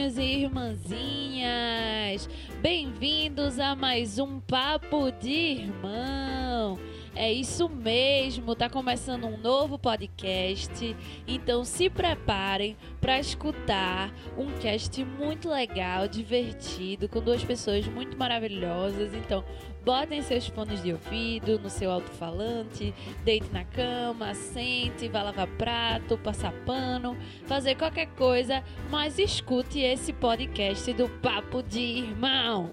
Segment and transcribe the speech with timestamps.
[0.00, 2.28] irmãozinhos e irmãzinhas!
[2.62, 6.78] Bem-vindos a mais um Papo de Irmão!
[7.14, 10.96] É isso mesmo, tá começando um novo podcast.
[11.26, 19.12] Então se preparem para escutar um cast muito legal, divertido, com duas pessoas muito maravilhosas.
[19.12, 19.44] Então,
[19.84, 22.94] botem seus fones de ouvido no seu alto-falante,
[23.24, 30.12] deite na cama, sente, vá lavar prato, passar pano, fazer qualquer coisa, mas escute esse
[30.12, 32.72] podcast do Papo de Irmão.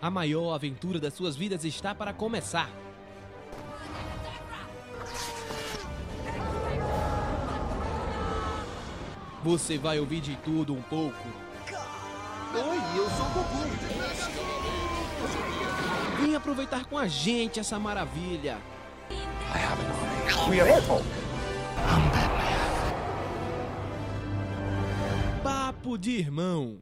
[0.00, 2.70] A maior aventura das suas vidas está para começar.
[9.42, 11.28] Você vai ouvir de tudo um pouco.
[12.52, 14.89] Oi, eu sou o Gugu.
[16.20, 18.58] Vem aproveitar com a gente essa maravilha.
[20.48, 21.04] We are Apple.
[25.42, 26.78] Papo de irmão.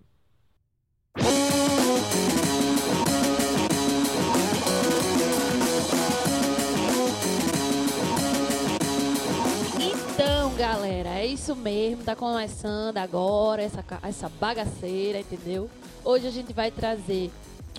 [9.80, 15.70] Então, galera, é isso mesmo, tá começando agora essa, essa bagaceira, entendeu?
[16.04, 17.30] Hoje a gente vai trazer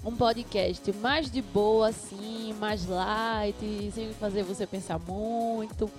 [0.03, 5.89] um podcast mais de boa, assim, mais light, sem fazer você pensar muito.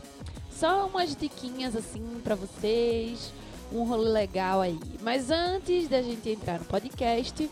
[0.51, 3.33] Só umas diquinhas, assim, pra vocês,
[3.73, 4.79] um rolê legal aí.
[5.03, 7.51] Mas antes da gente entrar no podcast,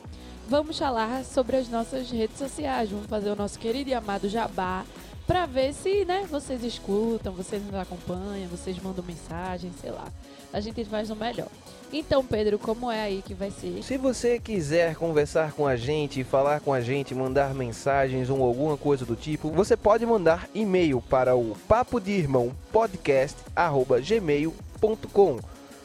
[0.48, 2.90] vamos falar sobre as nossas redes sociais.
[2.90, 4.84] Vamos fazer o nosso querido e amado jabá
[5.26, 10.08] pra ver se, né, vocês escutam, vocês nos acompanham, vocês mandam mensagem, sei lá.
[10.52, 11.48] A gente faz o melhor.
[11.92, 13.82] Então, Pedro, como é aí que vai ser?
[13.82, 18.76] Se você quiser conversar com a gente, falar com a gente, mandar mensagens ou alguma
[18.76, 22.52] coisa do tipo, você pode mandar e-mail para o papo de irmão.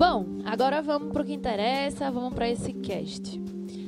[0.00, 3.38] Bom, agora vamos pro que interessa, vamos para esse cast.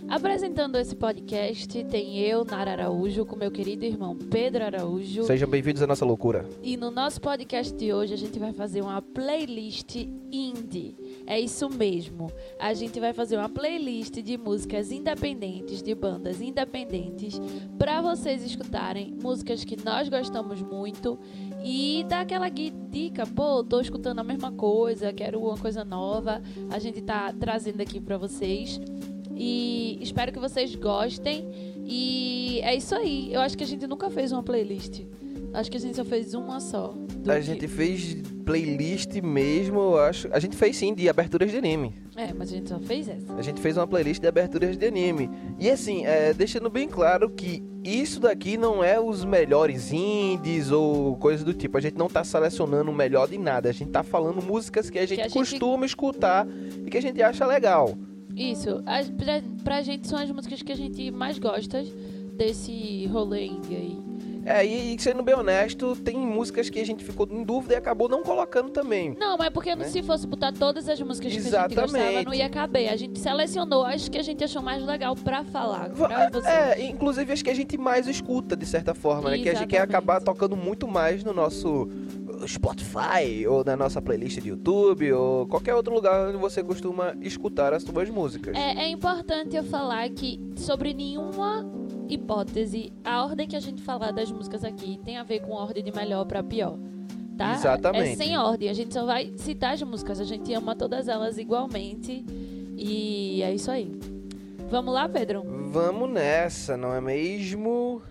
[0.06, 5.24] Apresentando esse podcast tem eu, Nara Araújo, com meu querido irmão Pedro Araújo.
[5.24, 6.46] Sejam bem-vindos à nossa loucura.
[6.62, 10.94] E no nosso podcast de hoje a gente vai fazer uma playlist indie.
[11.26, 12.30] É isso mesmo.
[12.60, 17.40] A gente vai fazer uma playlist de músicas independentes, de bandas independentes,
[17.78, 21.18] para vocês escutarem músicas que nós gostamos muito
[21.64, 26.42] e dar aquela dica, pô, tô escutando a mesma coisa, quero uma coisa nova.
[26.70, 28.80] A gente tá trazendo aqui para vocês.
[29.34, 31.48] E espero que vocês gostem.
[31.84, 33.32] E é isso aí.
[33.32, 35.02] Eu acho que a gente nunca fez uma playlist.
[35.54, 36.94] Acho que a gente só fez uma só.
[37.26, 40.28] A que- gente fez playlist mesmo, eu acho.
[40.32, 41.94] A gente fez sim de aberturas de anime.
[42.16, 43.32] É, mas a gente só fez essa.
[43.34, 45.28] A gente fez uma playlist de aberturas de anime.
[45.58, 51.16] E assim, é, deixando bem claro que isso daqui não é os melhores indies ou
[51.16, 51.76] coisa do tipo.
[51.76, 53.68] A gente não tá selecionando o melhor de nada.
[53.68, 56.46] A gente tá falando músicas que a gente a gente- costuma escutar
[56.86, 57.96] e que a gente acha legal.
[58.36, 58.82] Isso.
[58.86, 61.84] As, pra, pra gente são as músicas que a gente mais gosta
[62.36, 63.98] desse rolê indie aí.
[64.44, 67.76] É, e, e sendo bem honesto, tem músicas que a gente ficou em dúvida e
[67.76, 69.14] acabou não colocando também.
[69.18, 69.84] Não, mas porque Né?
[69.84, 72.26] se fosse botar todas as músicas que a gente gostava, Exatamente.
[72.26, 72.88] não ia caber.
[72.90, 75.90] A gente selecionou as que a gente achou mais legal pra falar.
[75.90, 76.30] Pra.
[76.44, 79.38] É, inclusive as que a gente mais escuta, de certa forma, né?
[79.38, 79.96] Que a gente quer Exatamente.
[79.96, 81.88] acabar tocando muito mais no nosso.
[82.46, 87.72] Spotify, ou na nossa playlist de YouTube, ou qualquer outro lugar onde você costuma escutar
[87.72, 88.56] as suas músicas.
[88.56, 91.64] É, é importante eu falar que, sobre nenhuma
[92.14, 95.82] hipótese, a ordem que a gente falar das músicas aqui tem a ver com ordem
[95.82, 96.78] de melhor pra pior.
[97.36, 97.54] Tá?
[97.54, 98.12] Exatamente.
[98.12, 98.68] É sem ordem.
[98.68, 100.20] A gente só vai citar as músicas.
[100.20, 102.24] A gente ama todas elas igualmente.
[102.76, 103.90] E é isso aí.
[104.70, 105.42] Vamos lá, Pedro?
[105.70, 108.02] Vamos nessa, não é mesmo?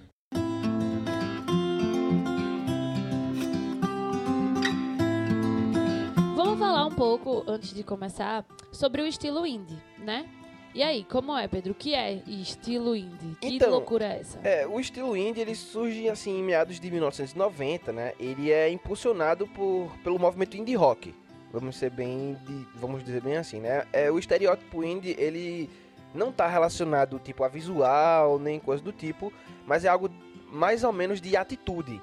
[6.36, 10.26] Vamos falar um pouco, antes de começar, sobre o estilo indie, né?
[10.74, 11.74] E aí, como é, Pedro?
[11.74, 13.36] O que é estilo indie?
[13.42, 14.40] Que Então, loucura é essa?
[14.42, 18.14] É, o estilo indie ele surge assim em meados de 1990, né?
[18.18, 21.14] Ele é impulsionado por, pelo movimento indie rock.
[21.52, 23.84] Vamos ser bem, de- vamos dizer bem assim, né?
[23.92, 25.70] É, o estereótipo indie ele
[26.16, 29.32] não tá relacionado tipo a visual nem coisa do tipo,
[29.66, 30.10] mas é algo
[30.50, 32.02] mais ou menos de atitude,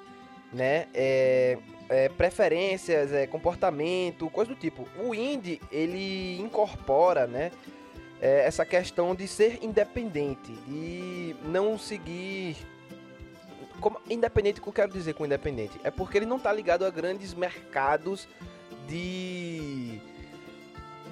[0.53, 0.85] né?
[0.93, 1.57] É,
[1.89, 4.87] é, preferências, é, comportamento, coisa do tipo.
[5.03, 7.51] O indie ele incorpora, né?
[8.21, 12.57] É, essa questão de ser independente, de não seguir.
[13.79, 15.79] Como, independente, o que eu quero dizer com independente?
[15.83, 18.27] É porque ele não está ligado a grandes mercados
[18.87, 20.01] de.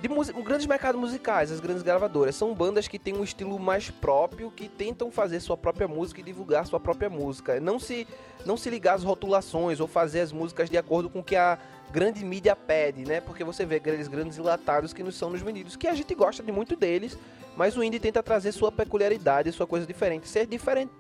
[0.01, 0.07] De
[0.44, 2.36] grandes mercados musicais, as grandes gravadoras.
[2.36, 6.24] São bandas que têm um estilo mais próprio, que tentam fazer sua própria música e
[6.24, 7.60] divulgar sua própria música.
[7.60, 8.07] Não se,
[8.45, 11.57] não se ligar às rotulações ou fazer as músicas de acordo com que a
[11.92, 13.22] grande mídia pede, né?
[13.22, 16.44] Porque você vê aqueles grandes enlatados que não são nos vendidos, que a gente gosta
[16.44, 17.18] de muito deles,
[17.56, 20.94] mas o indie tenta trazer sua peculiaridade, sua coisa diferente, ser diferente,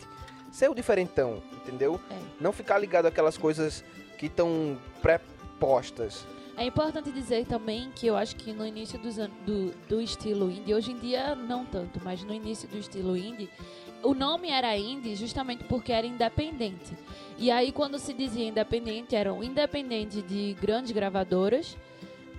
[0.51, 1.99] ser o diferentão, entendeu?
[2.09, 2.17] É.
[2.39, 3.83] Não ficar ligado àquelas coisas
[4.17, 6.25] que estão pré-postas.
[6.57, 10.91] É importante dizer também que eu acho que no início do, do estilo indie, hoje
[10.91, 13.47] em dia não tanto, mas no início do estilo indie,
[14.03, 16.97] o nome era indie justamente porque era independente.
[17.37, 21.77] E aí quando se dizia independente, eram independente de grandes gravadoras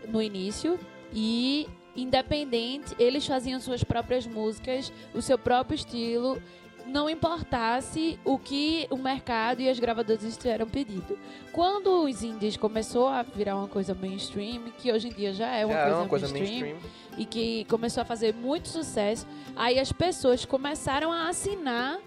[0.08, 0.78] no início
[1.12, 6.40] e independente, eles faziam suas próprias músicas, o seu próprio estilo,
[6.88, 11.18] não importasse o que o mercado e as gravadoras estiveram pedindo.
[11.52, 15.64] Quando os indies começou a virar uma coisa mainstream, que hoje em dia já é
[15.66, 16.92] uma, Já coisa, é uma coisa mainstream, mainstream.
[17.18, 21.98] e que começou a fazer muito sucesso, aí as pessoas começaram a assinar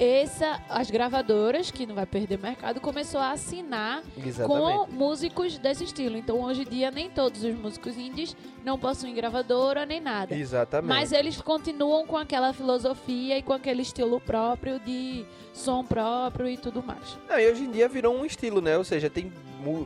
[0.00, 4.92] essa as gravadoras, que não vai perder mercado, começou a assinar com Exatamente.
[4.92, 6.16] músicos desse estilo.
[6.16, 10.34] Então hoje em dia nem todos os músicos indies não possuem gravadora nem nada.
[10.34, 10.88] Exatamente.
[10.88, 16.56] Mas eles continuam com aquela filosofia e com aquele estilo próprio de som próprio e
[16.56, 17.18] tudo mais.
[17.28, 18.78] Não, e hoje em dia virou um estilo, né?
[18.78, 19.30] Ou seja, tem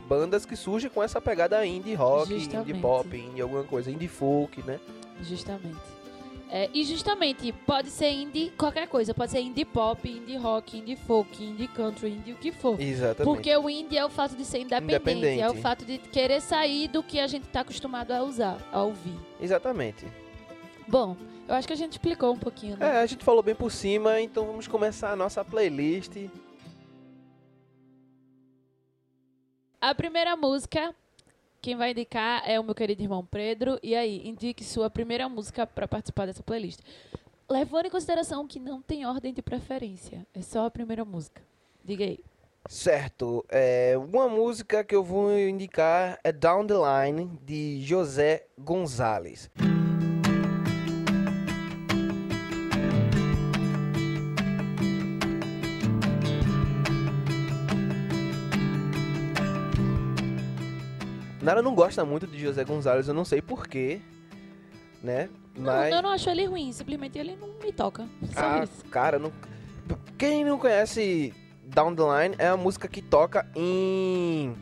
[0.07, 2.69] bandas que surgem com essa pegada indie rock, Justamente.
[2.71, 4.79] indie pop, indie alguma coisa, indie folk, né?
[5.21, 5.94] Justamente.
[6.49, 9.13] É, e justamente, pode ser indie qualquer coisa.
[9.13, 12.79] Pode ser indie pop, indie rock, indie folk, indie country, indie o que for.
[12.79, 13.23] Exatamente.
[13.23, 15.41] Porque o indie é o fato de ser independente, Independente.
[15.41, 18.83] é o fato de querer sair do que a gente está acostumado a usar, a
[18.83, 19.17] ouvir.
[19.41, 20.05] Exatamente.
[20.87, 22.97] Bom, eu acho que a gente explicou um pouquinho, né?
[22.97, 26.11] É, a gente falou bem por cima, então vamos começar a nossa playlist.
[29.81, 30.95] A primeira música,
[31.65, 33.79] quem vai indicar é o meu querido irmão Pedro.
[33.81, 36.79] E aí, indique sua primeira música para participar dessa playlist.
[37.49, 41.41] Levando em consideração que não tem ordem de preferência, é só a primeira música.
[41.83, 42.19] Diga aí.
[42.69, 49.49] Certo, é, uma música que eu vou indicar é Down the Line, de José Gonzalez.
[61.45, 64.01] Nara não gosta muito de José Gonzalez, eu não sei porquê,
[65.03, 65.29] né?
[65.55, 65.93] Não, Mas...
[65.93, 68.07] eu não acho ele ruim, simplesmente ele não me toca.
[68.33, 68.83] Só Ah, isso.
[68.85, 69.31] cara, não...
[70.17, 71.33] quem não conhece
[71.63, 74.53] Down the Line é a música que toca em.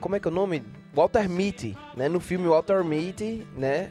[0.00, 0.62] Como é que é o nome?
[0.94, 2.08] Walter Mitty, né?
[2.08, 3.90] No filme Walter Mitty, né?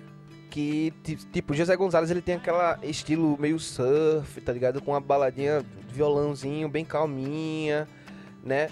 [0.50, 4.82] Que, ti- tipo, José Gonzalez ele tem aquela estilo meio surf, tá ligado?
[4.82, 7.88] Com uma baladinha, violãozinho, bem calminha,
[8.44, 8.70] né?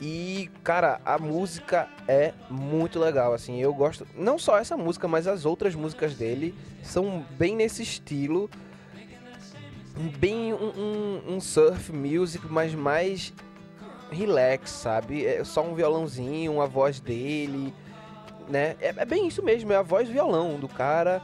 [0.00, 3.60] E, cara, a música é muito legal, assim.
[3.60, 4.06] Eu gosto.
[4.16, 8.50] Não só essa música, mas as outras músicas dele são bem nesse estilo.
[10.18, 13.32] Bem um, um- um surf music, mas mais
[14.10, 15.24] relax, sabe?
[15.24, 17.72] É só um violãozinho, uma voz dele,
[18.48, 18.76] né?
[18.80, 21.22] É, é bem isso mesmo, é a voz violão do cara.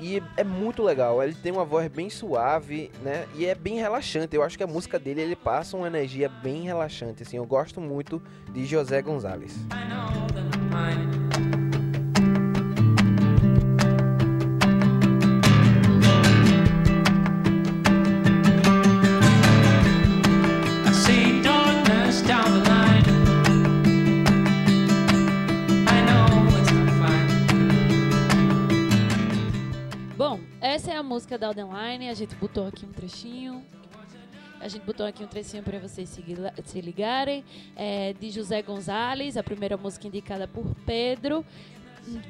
[0.00, 3.26] E é muito legal, ele tem uma voz bem suave, né?
[3.34, 4.34] E é bem relaxante.
[4.34, 7.36] Eu acho que a música dele ele passa uma energia bem relaxante, assim.
[7.36, 8.22] Eu gosto muito
[8.52, 9.54] de José Gonzalez.
[10.74, 11.23] I
[31.02, 33.64] música da Aldenline, a gente botou aqui um trechinho.
[34.60, 37.44] A gente botou aqui um trechinho para vocês se, ligarem.
[37.76, 41.44] É de José Gonzalez, a primeira música indicada por Pedro.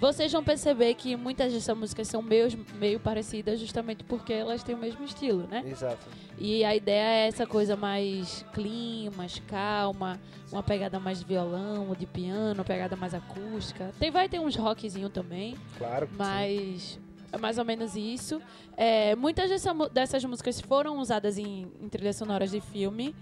[0.00, 4.74] Vocês vão perceber que muitas dessas músicas são meio, meio parecidas justamente porque elas têm
[4.74, 5.64] o mesmo estilo, né?
[5.66, 6.06] Exato.
[6.38, 10.20] E a ideia é essa coisa mais clean, mais calma,
[10.52, 13.92] uma pegada mais de violão, de piano, uma pegada mais acústica.
[13.98, 16.06] Tem, vai ter uns rockzinho também, Claro.
[16.06, 17.00] que sim.
[17.34, 18.40] É mais ou menos isso.
[18.76, 23.14] É, muitas dessa mu- dessas músicas foram usadas em, em trilhas sonoras de filme.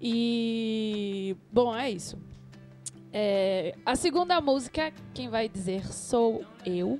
[0.00, 1.36] E.
[1.52, 2.18] Bom, é isso.
[3.12, 6.98] É, a segunda música, quem vai dizer sou eu.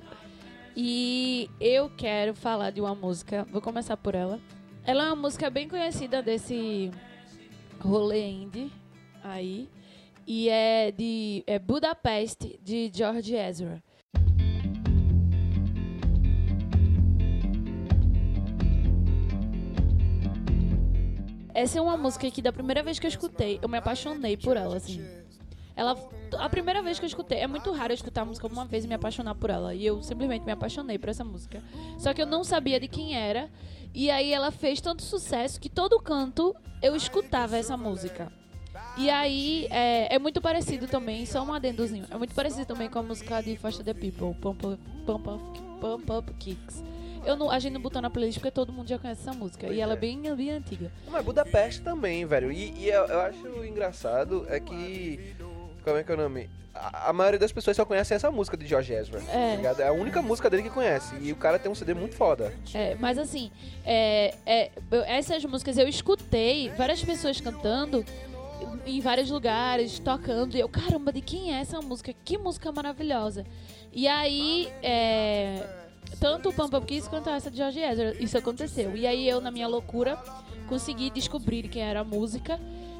[0.75, 4.39] E eu quero falar de uma música, vou começar por ela.
[4.85, 6.89] Ela é uma música bem conhecida desse
[7.79, 8.71] rolê indie
[9.23, 9.67] aí.
[10.25, 13.83] E é de é Budapeste, de George Ezra.
[21.59, 24.55] Essa é uma música que da primeira vez que eu escutei, eu me apaixonei por
[24.55, 25.05] ela, assim.
[25.75, 25.93] Ela,
[26.37, 28.85] a primeira vez que eu escutei, é muito raro eu escutar a música uma vez
[28.85, 29.75] e me apaixonar por ela.
[29.75, 31.61] E eu simplesmente me apaixonei por essa música.
[31.97, 33.49] Só que eu não sabia de quem era.
[33.93, 38.31] E aí ela fez tanto sucesso que todo canto eu escutava essa música.
[38.97, 42.05] E aí é, é muito parecido também, só um adendozinho.
[42.09, 45.61] É muito parecido também com a música de Foster the People, Pump Up, Pump Up,
[45.81, 46.81] Pump Up Kicks.
[47.25, 49.65] Eu não, a gente não botou na playlist porque todo mundo já conhece essa música.
[49.67, 49.95] Pois e ela é.
[49.95, 50.91] é bem, bem antiga.
[51.09, 52.51] Mas Budapeste também, velho.
[52.51, 55.35] E, e eu, eu acho engraçado é que.
[55.83, 56.49] Como é que é o nome?
[56.73, 59.19] A, a maioria das pessoas só conhece essa música de George Ezra.
[59.21, 59.55] tá É.
[59.55, 59.81] ligado?
[59.81, 61.15] É a única música dele que conhece.
[61.21, 62.53] E o cara tem um CD muito foda.
[62.73, 63.51] É, mas assim,
[63.85, 64.71] é, é,
[65.07, 68.05] essas músicas eu escutei várias pessoas cantando
[68.85, 72.13] em vários lugares, tocando, e eu, caramba, de quem é essa música?
[72.25, 73.45] Que música maravilhosa.
[73.93, 75.63] E aí, é,
[76.19, 78.95] tanto o Pump Up Kiss quanto essa de George Ezra, isso aconteceu.
[78.95, 80.17] E aí eu, na minha loucura,
[80.67, 82.59] consegui descobrir quem era a música.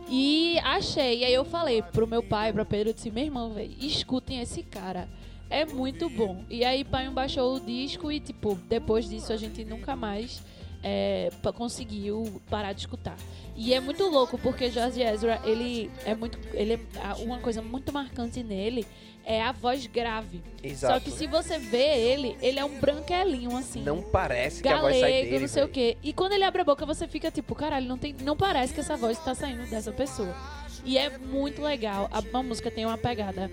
[0.10, 3.54] E achei, e aí eu falei pro meu pai, pra Pedro, eu disse, meu irmão,
[3.54, 5.08] velho, escutem esse cara.
[5.50, 6.44] É muito bom.
[6.50, 10.42] E aí pai baixou o disco e, tipo, depois disso a gente nunca mais
[10.84, 13.18] é, conseguiu parar de escutar.
[13.56, 16.40] E é muito louco, porque George Ezra, ele é muito.
[16.54, 18.86] Ele é, uma coisa muito marcante nele
[19.30, 20.42] é a voz grave.
[20.64, 20.96] Exato.
[20.96, 23.84] Só que se você vê ele, ele é um branquelinho, assim.
[23.84, 25.40] Não parece que a voz sai galego, dele.
[25.42, 25.74] não sei o velho.
[25.74, 25.98] quê.
[26.02, 28.80] E quando ele abre a boca, você fica tipo, caralho, não, tem, não parece que
[28.80, 30.36] essa voz tá saindo dessa pessoa.
[30.84, 32.10] E é muito legal.
[32.12, 33.52] A, a música tem uma pegada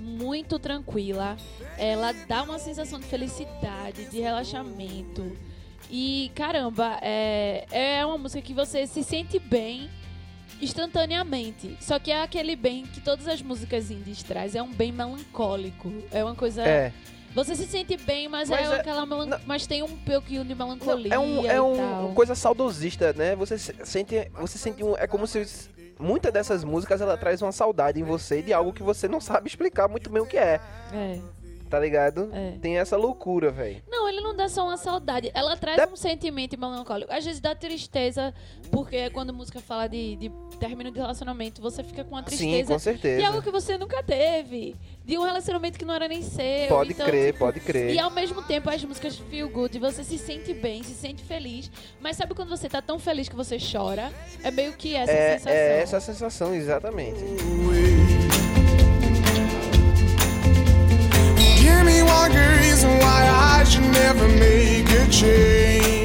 [0.00, 1.36] muito tranquila.
[1.78, 5.36] Ela dá uma sensação de felicidade, de relaxamento.
[5.88, 9.88] E caramba, é, é uma música que você se sente bem
[10.60, 11.76] instantaneamente.
[11.80, 14.54] Só que é aquele bem que todas as músicas indies traz.
[14.54, 15.92] É um bem melancólico.
[16.10, 16.62] É uma coisa.
[16.62, 16.92] É.
[17.34, 19.26] Você se sente bem, mas, Mas é, é- aquela melan...
[19.26, 23.12] não- mas tem um pouquinho de Não, melancolia é um, é um uma coisa saudosista,
[23.12, 23.34] né?
[23.34, 25.44] Você se- sente, você sente um, é como se
[25.98, 29.48] muitas dessas músicas ela traz uma saudade em você de algo que você não sabe
[29.48, 30.60] explicar muito bem o que é,
[30.92, 31.18] É,
[31.74, 32.30] tá ligado?
[32.32, 32.52] é.
[32.60, 33.82] Tem essa loucura, velho.
[33.88, 35.30] Não, ele não dá só uma saudade.
[35.34, 37.12] Ela traz Dá- um sentimento melancólico.
[37.12, 38.32] Às vezes dá tristeza,
[38.70, 42.26] porque quando a música fala de, de término de relacionamento, você fica com uma Sim,
[42.36, 43.26] tristeza com de certeza.
[43.26, 44.76] algo que você nunca teve.
[45.04, 46.68] De um relacionamento que não era nem seu.
[46.68, 47.94] Pode Então, crer, tipo, pode crer.
[47.94, 51.70] E ao mesmo tempo as músicas feel good, você se sente bem, se sente feliz.
[52.00, 54.10] Mas sabe quando você tá tão feliz que você chora?
[54.42, 55.52] É meio que essa é, sensação.
[55.52, 57.20] é essa sensação, exatamente.
[61.84, 63.20] Me one good reason why
[63.60, 66.04] I should never make a change.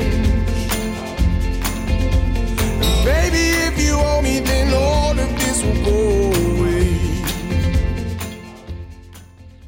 [3.04, 7.00] Baby, if you owe me, then all of this will go away.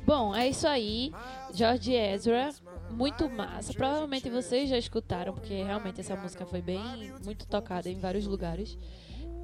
[0.05, 1.11] Bom, é isso aí.
[1.53, 2.49] George Ezra,
[2.91, 3.73] muito massa.
[3.73, 6.81] Provavelmente vocês já escutaram, porque realmente essa música foi bem,
[7.23, 8.77] muito tocada em vários lugares.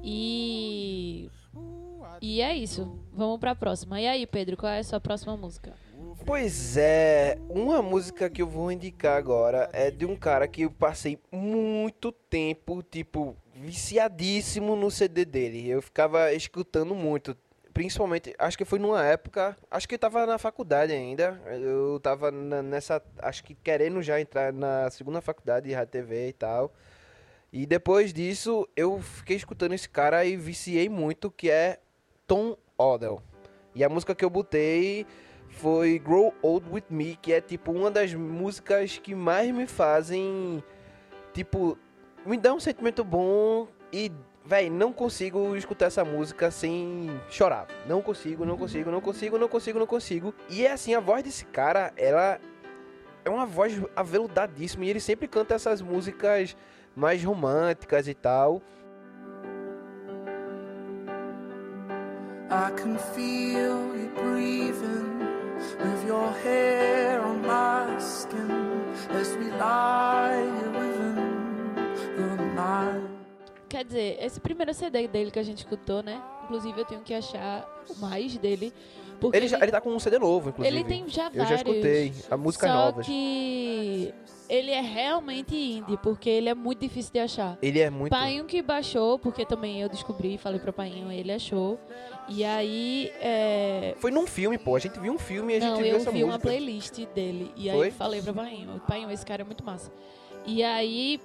[0.02, 1.30] E.
[2.20, 2.98] E é isso.
[3.12, 4.00] Vamos pra próxima.
[4.00, 5.74] E aí, Pedro, qual é a sua próxima música?
[6.28, 10.70] Pois é, uma música que eu vou indicar agora é de um cara que eu
[10.70, 15.66] passei muito tempo, tipo, viciadíssimo no CD dele.
[15.66, 17.34] Eu ficava escutando muito.
[17.72, 21.40] Principalmente, acho que foi numa época, acho que eu tava na faculdade ainda.
[21.46, 26.28] Eu tava na- nessa, acho que querendo já entrar na segunda faculdade de rádio TV
[26.28, 26.74] e tal.
[27.50, 31.80] E depois disso, eu fiquei escutando esse cara e viciei muito, que é
[32.26, 33.22] Tom Odell.
[33.74, 35.06] E a música que eu botei
[35.58, 40.62] foi Grow Old With Me, que é tipo uma das músicas que mais me fazem,
[41.34, 41.76] tipo,
[42.24, 44.12] me dá um sentimento bom e,
[44.44, 47.66] véi, não consigo escutar essa música sem chorar.
[47.86, 50.34] Não consigo, não consigo, não consigo, não consigo, não consigo.
[50.48, 52.38] E é assim, a voz desse cara, ela
[53.24, 56.56] é uma voz aveludadíssima e ele sempre canta essas músicas
[56.94, 58.62] mais românticas e tal.
[62.50, 65.17] I can feel you breathing
[65.78, 73.18] with your hair on my skin as we lie within the night.
[73.68, 76.22] Quer dizer, esse primeiro CD dele que a gente escutou, né?
[76.44, 78.72] Inclusive eu tenho que achar mais dele.
[79.20, 80.76] Porque Ele, já, ele tá com um CD novo, inclusive.
[80.76, 81.48] ele tem já Eu vários.
[81.48, 83.06] já escutei a músicas só novas.
[83.06, 84.14] que
[84.48, 87.58] ele é realmente indie, porque ele é muito difícil de achar.
[87.60, 88.10] Ele é muito.
[88.10, 91.78] Painho que baixou, porque também eu descobri, falei pra Painho, ele achou.
[92.28, 93.94] E aí, é...
[93.98, 94.76] Foi num filme, pô.
[94.76, 96.48] A gente viu um filme e a gente Não, viu eu essa vi uma música.
[96.48, 97.50] playlist dele.
[97.56, 97.90] E aí Foi?
[97.90, 99.90] falei pra Painho, Painho, esse cara é muito massa.
[100.46, 101.20] E aí,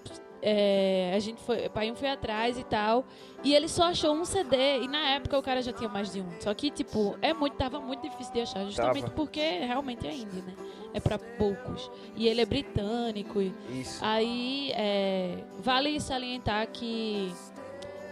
[0.46, 3.06] é, a gente foi, Painho foi atrás e tal.
[3.44, 4.82] E ele só achou um CD.
[4.82, 6.28] E na época o cara já tinha mais de um.
[6.42, 8.66] Só que, tipo, é muito, tava muito difícil de achar.
[8.66, 9.14] Justamente Tava.
[9.16, 10.54] porque realmente é indie, né?
[10.94, 11.90] É pra poucos.
[12.16, 13.42] E ele é britânico.
[13.70, 14.00] Isso.
[14.04, 17.34] Aí, é, vale salientar que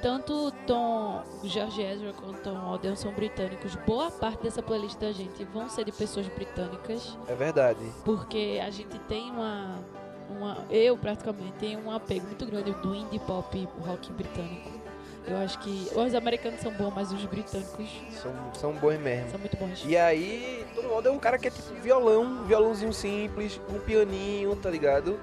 [0.01, 3.75] tanto Tom, George Ezra quanto Tom Oden são britânicos.
[3.85, 7.85] Boa parte dessa playlist da gente vão ser de pessoas britânicas, É verdade.
[8.03, 9.77] porque a gente tem uma,
[10.31, 14.71] uma eu praticamente tenho um apego muito grande do indie pop rock britânico.
[15.27, 17.87] Eu acho que os americanos são bons, mas os britânicos
[18.21, 19.29] São, são bons mesmo.
[19.29, 19.83] são muito bons.
[19.85, 24.55] E aí, todo mundo é um cara que é tipo violão, violãozinho simples, um pianinho,
[24.55, 25.19] tá ligado?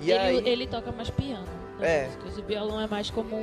[0.00, 1.44] E ele, aí, ele toca mais piano
[1.78, 2.06] nas É.
[2.06, 2.38] músicas.
[2.38, 3.36] O violão é mais como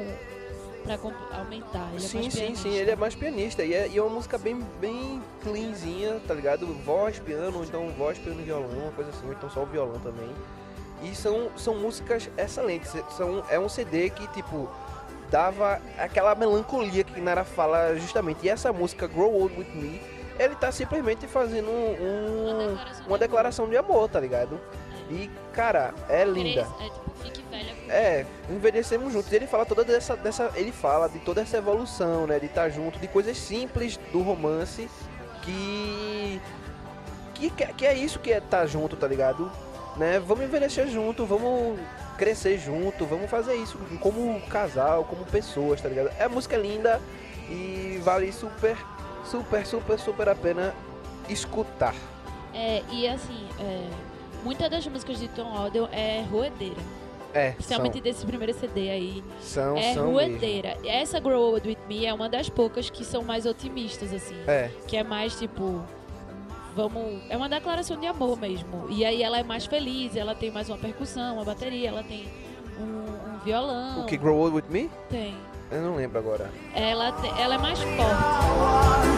[0.83, 1.87] pra comp- aumentar.
[1.93, 2.63] Ele é sim, mais sim, pianista.
[2.69, 3.63] sim, ele é mais pianista.
[3.63, 6.65] E é, e é uma música bem, bem cleanzinha, tá ligado?
[6.83, 9.65] Voz, piano, ou então voz, piano e violão, uma coisa assim, ou então só o
[9.67, 10.29] violão também.
[11.05, 12.91] E são, são músicas excelentes.
[13.15, 14.69] São, é um CD que, tipo,
[15.29, 18.45] dava aquela melancolia que Nara fala justamente.
[18.45, 20.01] E essa música, Grow Old With Me,
[20.39, 24.59] ele tá simplesmente fazendo um- Uma um, declaração de uma declaração de amor, tá ligado?
[25.09, 26.61] E, cara, é linda.
[26.79, 29.31] É tipo, fique velha com É, envelhecemos juntos.
[29.31, 32.97] Ele fala toda dessa, dessa, ele fala de toda essa evolução, né, de estar junto,
[32.99, 34.89] de coisas simples do romance
[35.43, 36.41] que
[37.35, 39.51] que, que que é isso que é estar junto, tá ligado?
[39.97, 40.19] Né?
[40.19, 41.79] Vamos envelhecer junto, vamos
[42.17, 46.11] crescer junto, vamos fazer isso como casal, como pessoas, tá ligado?
[46.19, 47.01] É a música é linda
[47.49, 48.77] e vale super,
[49.23, 50.73] super, super, super a pena
[51.29, 51.95] escutar.
[52.53, 53.89] É, e assim, é,
[54.43, 56.81] muitas das músicas de Tom Odell é roedeira.
[57.33, 59.23] É, Principalmente desse primeiro CD aí.
[59.41, 60.39] são, é são, são mesmo.
[60.85, 64.37] Essa Grow Old With Me é uma das poucas que são mais otimistas, assim.
[64.47, 65.83] É, Que é mais tipo.
[66.75, 67.21] Vamos.
[67.29, 68.87] É uma declaração de amor mesmo.
[68.89, 72.25] E aí ela é mais feliz, ela tem mais uma percussão, uma bateria, ela tem
[72.79, 72.83] um,
[73.35, 74.01] um violão.
[74.01, 74.91] o que Grow Old With Me?
[75.09, 75.35] Tem.
[75.71, 76.51] Eu não lembro agora.
[76.75, 79.15] Ela, te- ela é mais forte.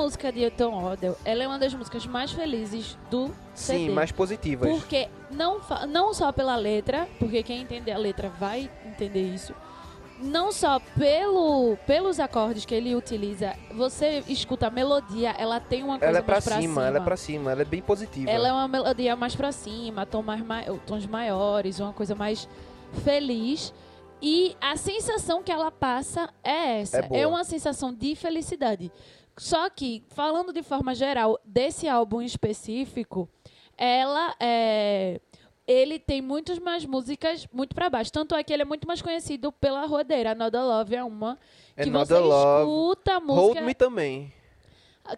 [0.00, 3.78] Música de Tom Odell, ela é uma das músicas mais felizes do CD.
[3.86, 4.68] Sim, mais positivas.
[4.70, 9.54] Porque não, não só pela letra, porque quem entender a letra vai entender isso.
[10.22, 15.98] Não só pelo, pelos acordes que ele utiliza, você escuta a melodia, ela tem uma
[15.98, 16.86] coisa Ela é pra mais cima, pra cima.
[16.86, 18.30] ela é pra cima, ela é bem positiva.
[18.30, 22.46] Ela é uma melodia mais pra cima, tom mais mai- tons maiores, uma coisa mais
[23.02, 23.72] feliz.
[24.22, 26.98] E a sensação que ela passa é essa.
[26.98, 27.26] É boa.
[27.28, 28.92] uma sensação de felicidade.
[29.40, 33.26] Só que, falando de forma geral desse álbum específico,
[33.74, 35.18] ela é.
[35.66, 38.12] Ele tem muitas mais músicas muito pra baixo.
[38.12, 40.32] Tanto é que ele é muito mais conhecido pela rodeira.
[40.32, 41.38] Another Love é uma.
[41.74, 44.30] Que você Another Love, escuta a Hold música Me também.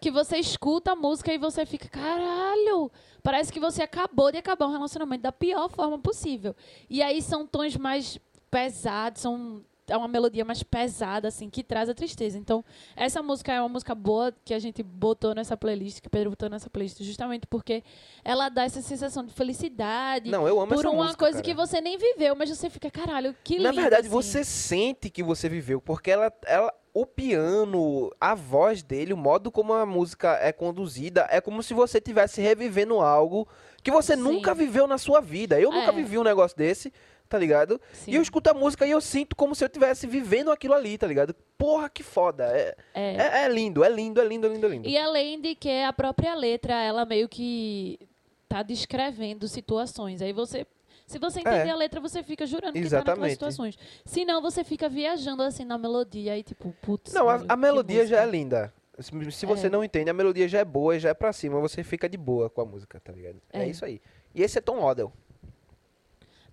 [0.01, 2.93] que você escuta a música e você fica, caralho,
[3.25, 6.55] parece que você acabou de acabar um relacionamento da pior forma possível.
[6.89, 11.89] E aí são tons mais pesados, são é uma melodia mais pesada assim, que traz
[11.89, 12.39] a tristeza.
[12.39, 12.65] Então,
[12.97, 16.49] essa música é uma música boa que a gente botou nessa playlist, que Pedro botou
[16.49, 17.83] nessa playlist justamente porque
[18.25, 20.31] ela dá essa sensação de felicidade.
[20.31, 21.45] Não, eu amo por essa uma música, coisa cara.
[21.45, 23.65] que você nem viveu, mas você fica, caralho, que lindo.
[23.65, 24.09] Na verdade, assim.
[24.11, 29.51] você sente que você viveu, porque ela, ela, o piano, a voz dele, o modo
[29.51, 33.49] como a música é conduzida, é como se você estivesse revivendo algo
[33.83, 34.23] que você Sim.
[34.23, 35.59] nunca viveu na sua vida.
[35.61, 35.93] Eu nunca É.
[35.93, 36.93] vivi um negócio desse,
[37.33, 37.81] tá ligado?
[37.95, 38.11] Sim.
[38.11, 40.99] E eu escuto a música e eu sinto como se eu estivesse vivendo aquilo ali,
[40.99, 41.35] tá ligado?
[41.57, 42.45] Porra, que foda.
[42.55, 43.17] É, É.
[43.17, 44.87] é, é lindo, é lindo, é lindo, é lindo, é lindo.
[44.89, 47.99] E além de que a própria letra, ela meio que
[48.47, 50.21] tá descrevendo situações.
[50.21, 50.67] Aí você.
[51.07, 51.71] Se você entender É.
[51.71, 53.09] a letra, você fica jurando que tá Exatamente.
[53.21, 53.79] naquelas situações.
[54.05, 57.15] Se não, você fica viajando assim na melodia e tipo, putz.
[57.15, 58.73] Não, a, a melodia já é linda.
[58.99, 59.71] Se, se você É.
[59.71, 62.51] não entende, a melodia já é boa, já é pra cima, você fica de boa
[62.51, 63.41] com a música, tá ligado?
[63.53, 63.69] É, É.
[63.69, 64.01] isso aí.
[64.35, 65.11] E esse é Tom Odell.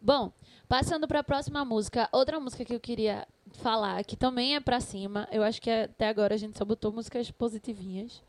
[0.01, 0.31] Bom,
[0.69, 5.27] passando pra próxima música, outra música que eu queria falar, que também é pra cima.
[5.31, 8.21] Eu acho que até agora a gente só botou músicas positivinhas.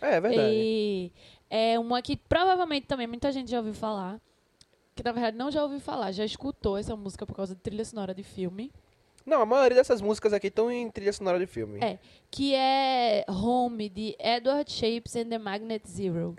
[0.00, 0.50] É, é verdade.
[0.50, 1.12] E
[1.50, 4.20] é uma que provavelmente também muita gente já ouviu falar.
[4.94, 7.84] Que na verdade não já ouviu falar, já escutou essa música por causa de trilha
[7.84, 8.72] sonora de filme.
[9.26, 11.80] Não, a maioria dessas músicas aqui estão em trilha sonora de filme.
[11.82, 11.98] É,
[12.30, 16.34] que é Home, de Edward Shapes and the Magnet Zero.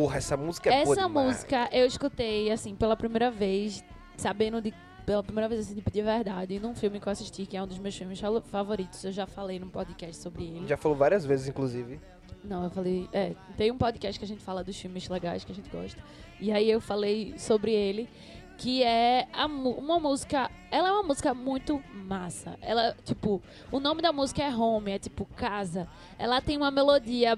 [0.00, 3.84] Porra, essa música é Essa música eu escutei, assim, pela primeira vez,
[4.16, 4.72] sabendo de.
[5.04, 7.66] Pela primeira vez, assim, tipo, de verdade, num filme que eu assisti, que é um
[7.66, 9.04] dos meus filmes favoritos.
[9.04, 10.66] Eu já falei num podcast sobre ele.
[10.66, 12.00] Já falou várias vezes, inclusive.
[12.42, 13.08] Não, eu falei.
[13.12, 16.02] É, tem um podcast que a gente fala dos filmes legais que a gente gosta.
[16.38, 18.08] E aí eu falei sobre ele,
[18.56, 20.50] que é a uma música.
[20.70, 22.56] Ela é uma música muito massa.
[22.62, 25.86] Ela, tipo, o nome da música é Home, é tipo casa.
[26.18, 27.36] Ela tem uma melodia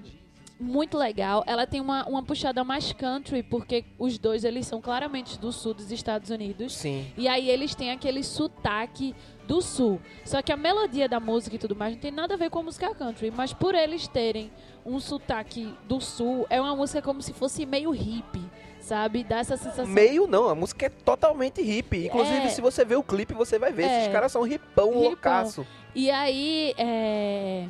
[0.62, 1.42] muito legal.
[1.46, 5.74] Ela tem uma, uma puxada mais country, porque os dois eles são claramente do sul
[5.74, 6.74] dos Estados Unidos.
[6.74, 7.06] Sim.
[7.16, 9.14] E aí eles têm aquele sotaque
[9.46, 10.00] do sul.
[10.24, 12.60] Só que a melodia da música e tudo mais não tem nada a ver com
[12.60, 13.30] a música country.
[13.30, 14.50] Mas por eles terem
[14.86, 18.42] um sotaque do sul, é uma música como se fosse meio hippie,
[18.80, 19.22] sabe?
[19.24, 19.86] Dá essa sensação.
[19.86, 22.06] Meio não, a música é totalmente hippie.
[22.06, 22.48] Inclusive, É.
[22.48, 23.84] se você ver o clipe, você vai ver.
[23.84, 24.00] É.
[24.02, 25.02] Esses caras são ripão, Ripão.
[25.02, 25.66] loucaço.
[25.94, 27.66] E aí, é...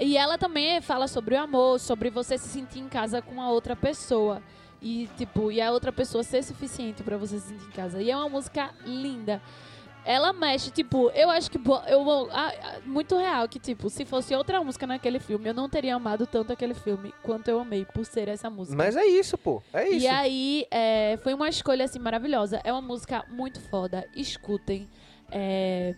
[0.00, 3.50] E ela também fala sobre o amor, sobre você se sentir em casa com a
[3.50, 4.42] outra pessoa.
[4.82, 8.00] E, tipo, e a outra pessoa ser suficiente pra você se sentir em casa.
[8.00, 9.42] E é uma música linda.
[10.02, 14.06] Ela mexe, tipo, eu acho que eu vou- ah, ah, muito real que tipo, se
[14.06, 17.84] fosse outra música naquele filme, eu não teria amado tanto aquele filme quanto eu amei
[17.84, 18.74] por ser essa música.
[18.78, 19.62] Mas é isso, pô.
[19.74, 20.06] É isso.
[20.06, 22.58] E aí, é, foi uma escolha, assim, maravilhosa.
[22.64, 24.06] É uma música muito foda.
[24.16, 24.88] Escutem.
[25.30, 25.94] É,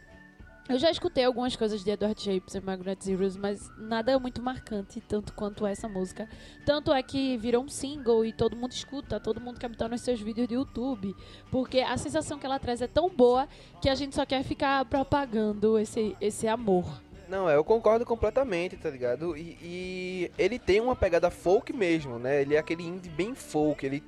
[0.72, 4.42] eu já escutei algumas coisas de Edward Shapes e Magnet Zeros, mas nada é muito
[4.42, 6.26] marcante, tanto quanto essa música.
[6.64, 10.20] Tanto é que virou um single e todo mundo escuta, todo mundo botar nos seus
[10.20, 11.14] vídeos do YouTube.
[11.50, 13.46] Porque a sensação que ela traz é tão boa
[13.82, 16.87] que a gente só quer ficar propagando esse, esse amor.
[17.28, 19.37] Não, é, eu concordo completamente, tá ligado?
[19.37, 22.40] E, e ele tem uma pegada folk mesmo, né?
[22.40, 24.02] Ele é aquele indie bem folk, ele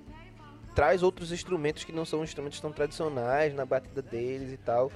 [0.75, 4.91] traz outros instrumentos que não são instrumentos tão tradicionais na batida deles e tal.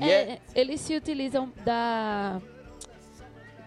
[0.00, 2.40] É, É, eles se utilizam da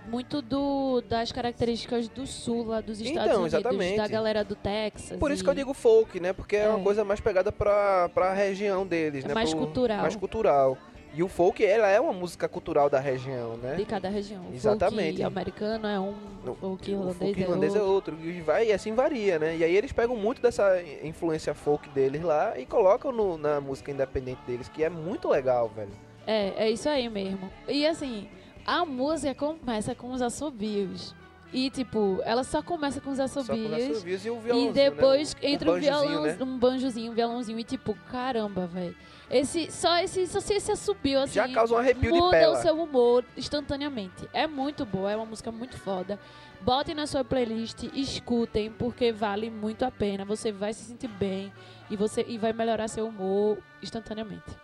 [0.08, 3.98] muito do das características do sul lá dos Estados Então, Unidos, exatamente.
[3.98, 5.18] da galera do Texas.
[5.18, 6.34] por isso e que eu digo folk, né?
[6.34, 6.84] Porque é, uma É.
[6.84, 9.34] coisa mais pegada pra, pra região deles, É né?
[9.34, 10.02] mais Pro- cultural.
[10.02, 10.78] Mais cultural.
[11.16, 13.76] E o folk, ela é uma música cultural da região, né?
[13.76, 14.44] de cada região.
[14.52, 15.22] Exatamente.
[15.22, 18.16] folk americano é um, o folk o irlandês, folk irlandês é é outro.
[18.16, 18.30] outro.
[18.30, 19.56] E vai e assim varia, né?
[19.56, 23.92] E aí eles pegam muito dessa influência folk deles lá e colocam no- na música
[23.92, 25.92] independente deles, que é muito legal, velho.
[26.26, 27.52] É, é isso aí mesmo.
[27.68, 28.30] E assim,
[28.66, 31.14] a música começa com os assobios.
[31.52, 33.72] E tipo, ela só começa com os Só com assobios.
[33.72, 35.40] os assobios e o E violãozinho, depois né?
[35.44, 36.38] entra violão, né?
[36.42, 38.96] um banjozinho, um violãozinho e tipo, caramba, velho.
[39.30, 42.56] Esse só esse só se esse assobio assim Já causa um arrepio de muda o
[42.56, 44.28] seu humor instantaneamente.
[44.34, 46.20] É muito boa, é uma música muito foda.
[46.62, 50.26] Botem na sua playlist, escutem porque vale muito a pena.
[50.26, 51.54] Você vai se sentir bem
[51.90, 54.63] e você e vai melhorar seu humor instantaneamente.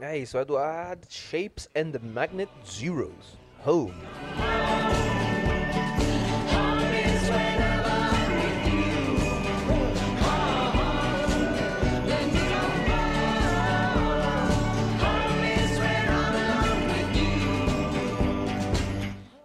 [0.00, 3.38] É isso, Eduard Shapes and the Magnet Zeros.
[3.64, 3.94] Home.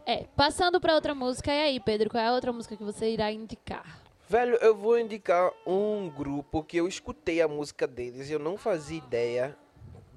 [0.05, 3.09] É, passando pra outra música, e aí, Pedro, qual é a outra música que você
[3.11, 4.01] irá indicar?
[4.29, 8.57] Velho, eu vou indicar um grupo que eu escutei a música deles e eu não
[8.57, 9.57] fazia ideia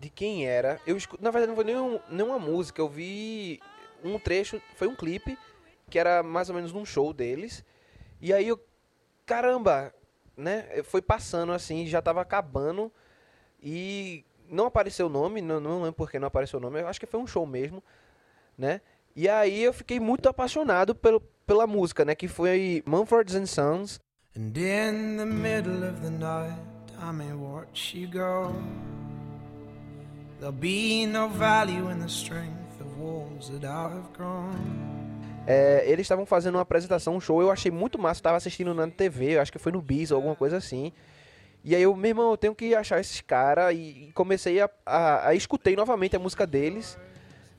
[0.01, 0.81] de quem era.
[0.87, 0.97] Eu.
[1.21, 3.61] Na verdade, não foi nenhum, nenhuma música, eu vi
[4.03, 5.39] um trecho, foi um clipe,
[5.91, 7.63] que era mais ou menos num show deles.
[8.21, 8.59] E aí eu,
[9.27, 9.95] caramba,
[10.37, 10.83] né?
[10.85, 12.91] Foi passando assim, já tava acabando
[13.63, 16.89] e não apareceu o nome, não, não lembro por que não apareceu o nome, eu
[16.89, 17.83] acho que foi um show mesmo,
[18.57, 18.81] né?
[19.15, 22.15] E aí eu fiquei muito apaixonado pelo, pela música, né?
[22.15, 24.01] Que foi Mumford and Sons.
[24.35, 26.59] And in the middle of the night,
[26.99, 28.55] I may watch you go.
[35.47, 38.89] É, eles estavam fazendo uma apresentação, um show, eu achei muito massa, tava assistindo na
[38.89, 40.93] TV, acho que foi no Bis ou alguma coisa assim.
[41.63, 45.29] E aí eu, meu irmão, eu tenho que achar esses caras e, comecei a, a,
[45.29, 46.99] a escutei novamente a música deles,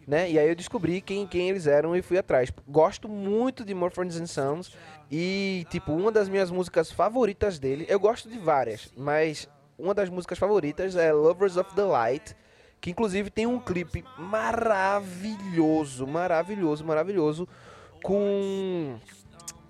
[0.07, 0.31] né?
[0.31, 2.51] E aí eu descobri quem, quem eles eram e fui atrás.
[2.67, 4.75] Gosto muito de Morphons and Sons
[5.11, 10.09] e, tipo, uma das minhas músicas favoritas dele, eu gosto de várias, mas uma das
[10.09, 12.35] músicas favoritas é Lovers of the Light,
[12.81, 17.47] que inclusive tem um clipe maravilhoso, maravilhoso, maravilhoso,
[18.03, 18.97] com...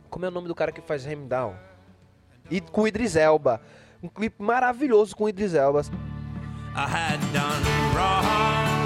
[0.10, 1.54] Como é o nome do cara que faz Down?
[2.50, 3.62] E com Idris Elba.
[4.02, 5.82] Um clipe maravilhoso com Idris Elba.
[6.74, 8.82] I had done wrong.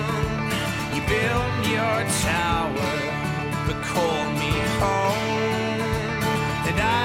[0.95, 2.73] You built your tower,
[3.67, 5.81] but call me home,
[6.65, 7.04] I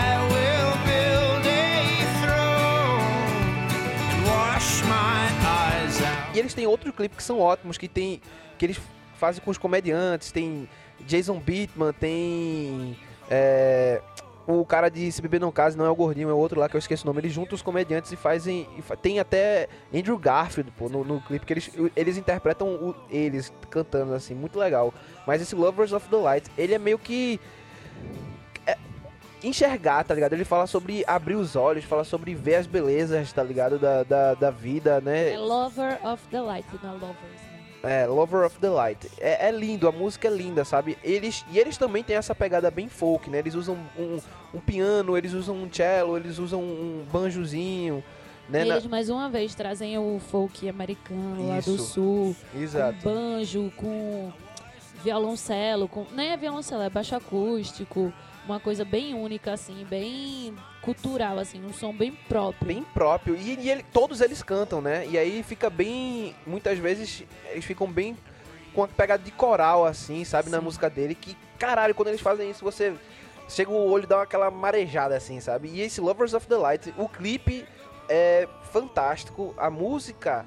[6.40, 8.20] eles têm outro clipe que são ótimos, que tem
[8.58, 8.80] que eles
[9.14, 10.68] fazem com os comediantes, tem
[11.06, 12.96] Jason Bateman, tem
[13.30, 14.00] é,
[14.46, 16.74] o cara de Se Beber Não Case, não é o gordinho, é outro lá que
[16.76, 17.20] eu esqueço o nome.
[17.20, 18.66] Eles juntam os comediantes e fazem.
[18.76, 23.52] e tem até Andrew Garfield pô, no, no clipe, que eles, eles interpretam o- eles
[23.70, 24.92] cantando assim, muito legal.
[25.26, 27.38] Mas esse Lovers of the Light, ele é meio que.
[29.42, 30.32] Enxergar, tá ligado?
[30.32, 33.78] Ele fala sobre abrir os olhos, fala sobre ver as belezas, tá ligado?
[33.78, 35.32] Da, da, da vida, né?
[35.32, 37.60] É Lover of the Light, não é Lovers, né?
[37.82, 39.10] É, Lover of the Light.
[39.18, 40.98] É, é lindo, a música é linda, sabe?
[41.02, 43.38] Eles, e eles também têm essa pegada bem folk, né?
[43.38, 44.18] Eles usam um,
[44.54, 48.04] um piano, eles usam um cello, eles usam um banjozinho,
[48.50, 48.66] né?
[48.66, 52.98] Eles mais uma vez trazem o folk americano lá do sul, Exato.
[53.02, 54.32] com banjo, com
[55.02, 58.12] violoncelo, com nem é violoncelo, é baixo acústico,
[58.44, 62.66] uma coisa bem única assim, bem cultural assim, um som bem próprio.
[62.66, 63.36] Bem próprio.
[63.36, 65.06] E, e ele- todos eles cantam, né?
[65.06, 66.34] E aí fica bem.
[66.46, 68.16] Muitas vezes eles ficam bem
[68.74, 70.48] com a pegada de coral, assim, sabe?
[70.50, 70.64] Na Sim.
[70.64, 71.14] música dele.
[71.14, 72.94] Que caralho, quando eles fazem isso, você.
[73.48, 75.68] Chega o olho e dá aquela marejada, assim, sabe?
[75.70, 77.66] E esse Lovers of the Light, o clipe
[78.08, 80.46] é fantástico, a música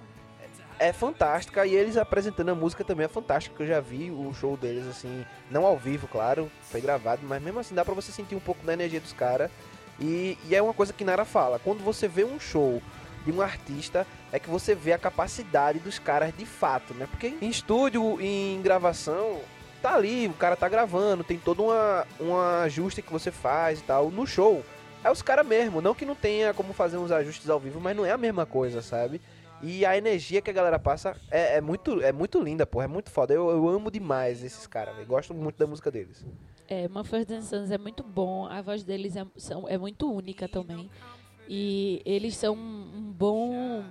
[0.84, 3.56] é fantástica e eles apresentando a música também é fantástico.
[3.56, 7.41] que Eu já vi o show deles, assim, não ao vivo, claro, foi gravado, mas
[7.41, 9.50] mesmo assim dá pra você sentir um pouco da energia dos caras.
[9.98, 12.82] E, e é uma coisa que Nara fala: quando você vê um show
[13.24, 17.08] de um artista, é que você vê a capacidade dos caras de fato, né?
[17.10, 19.39] Porque em estúdio, em gravação,
[19.82, 23.84] tá ali, o cara tá gravando, tem todo uma, um ajuste que você faz e
[23.84, 24.12] tal.
[24.12, 24.65] No show,
[25.02, 27.96] é os caras mesmo, não que não tenha como fazer uns ajustes ao vivo, mas
[27.96, 29.22] não é a mesma coisa, sabe?
[29.63, 32.88] E a energia que a galera passa é, é muito, é muito linda, porra, é
[32.88, 33.34] muito foda.
[33.34, 35.08] Eu, eu amo demais esses caras, velho.
[35.08, 36.26] Gosto muito da música deles.
[36.67, 40.91] É, and Sons é muito bom, a voz deles é, são, é muito única também.
[41.47, 43.86] E eles são um bom.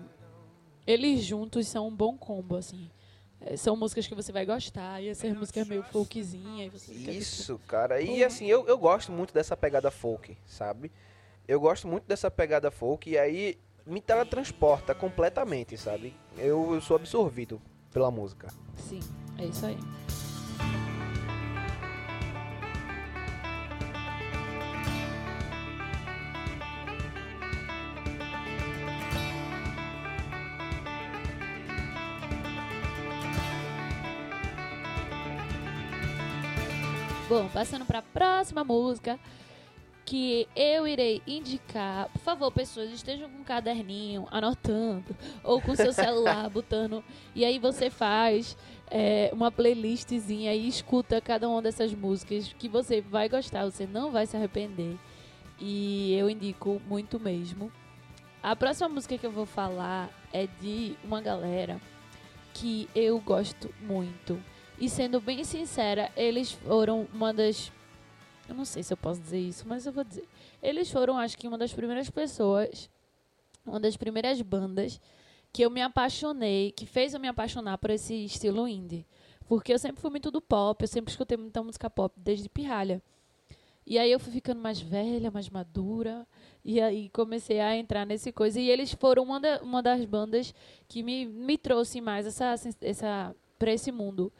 [0.86, 2.90] Eles juntos são um bom combo, assim.
[3.40, 8.00] É, são músicas que você vai gostar, e essas músicas meio folkzinha, tipo, Isso, cara.
[8.00, 10.92] E assim, eu, eu gosto muito dessa pegada folk, sabe?
[11.48, 16.14] Eu gosto muito dessa pegada folk e aí me teletransporta completamente, sabe?
[16.36, 17.60] Eu, eu sou absorvido
[17.92, 18.48] pela música.
[18.76, 19.00] Sim,
[19.38, 19.78] é isso aí.
[37.28, 39.18] Bom, passando para a próxima música
[40.12, 42.10] que eu irei indicar.
[42.10, 47.02] Por favor, pessoas, estejam com um caderninho, anotando, ou com seu celular, botando.
[47.34, 48.54] E aí você faz
[48.90, 54.10] é, uma playlistzinha e escuta cada uma dessas músicas que você vai gostar, você não
[54.10, 54.98] vai se arrepender.
[55.58, 57.72] E eu indico muito mesmo.
[58.42, 61.80] A próxima música que eu vou falar é de uma galera
[62.52, 64.38] que eu gosto muito.
[64.78, 67.72] E sendo bem sincera, eles foram uma das.
[68.48, 70.24] Eu não sei se eu posso dizer isso, mas eu vou dizer.
[70.62, 72.90] Eles foram, acho que, uma das primeiras pessoas,
[73.64, 75.00] uma das primeiras bandas
[75.52, 79.06] que eu me apaixonei, que fez eu me apaixonar por esse estilo indie.
[79.46, 83.02] Porque eu sempre fui muito do pop, eu sempre escutei muita música pop desde pirralha.
[83.86, 86.26] E aí eu fui ficando mais velha, mais madura,
[86.64, 88.58] e aí comecei a entrar nesse coisa.
[88.60, 90.54] E eles foram uma, da- uma das bandas
[90.88, 94.32] que me, me trouxe mais essa, essa, pra esse mundo.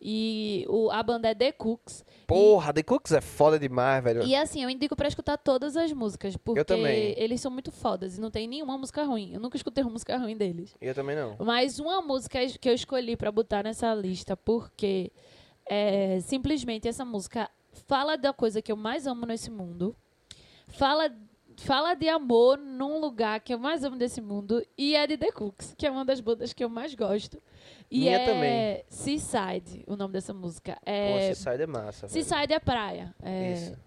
[0.00, 2.04] E o, a banda é The Cooks.
[2.26, 4.22] Porra, The Cooks é foda demais, velho.
[4.22, 7.14] E assim, eu indico pra escutar todas as músicas, porque também.
[7.16, 9.32] eles são muito fodas e não tem nenhuma música ruim.
[9.32, 10.74] Eu nunca escutei uma música ruim deles.
[10.80, 11.36] Eu também não.
[11.40, 15.10] Mas uma música que eu escolhi pra botar nessa lista, porque
[15.66, 17.50] é, simplesmente essa música
[17.86, 19.96] fala da coisa que eu mais amo nesse mundo.
[20.68, 21.10] Fala,
[21.58, 24.64] fala de amor num lugar que eu mais amo desse mundo.
[24.76, 27.42] E é de The Cooks, que é uma das bandas que eu mais gosto.
[27.90, 28.84] E Minha é também.
[28.88, 30.74] Seaside, o nome dessa música.
[30.74, 32.24] Pô, É, Seaside é massa, velho.
[32.24, 33.14] Seaside é praia.
[33.22, 33.78] É, Isso.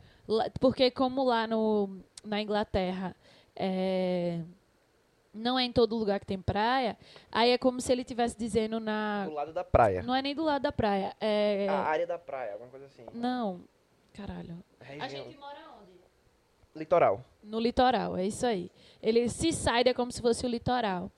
[0.59, 3.15] Porque como lá no, na Inglaterra
[3.55, 4.41] é,
[5.33, 6.97] não é em todo lugar que tem praia,
[7.31, 9.25] aí é como se ele estivesse dizendo na.
[9.25, 10.03] Do lado da praia.
[10.03, 11.15] Não é nem do lado da praia.
[11.19, 11.67] É.
[11.69, 13.05] A área da praia, alguma coisa assim.
[13.13, 13.61] Não.
[14.13, 14.63] Caralho.
[14.99, 15.70] A gente mora?
[16.75, 17.25] Litoral.
[17.43, 18.71] No litoral, é isso aí.
[19.01, 21.11] Ele seaside é como se fosse o litoral.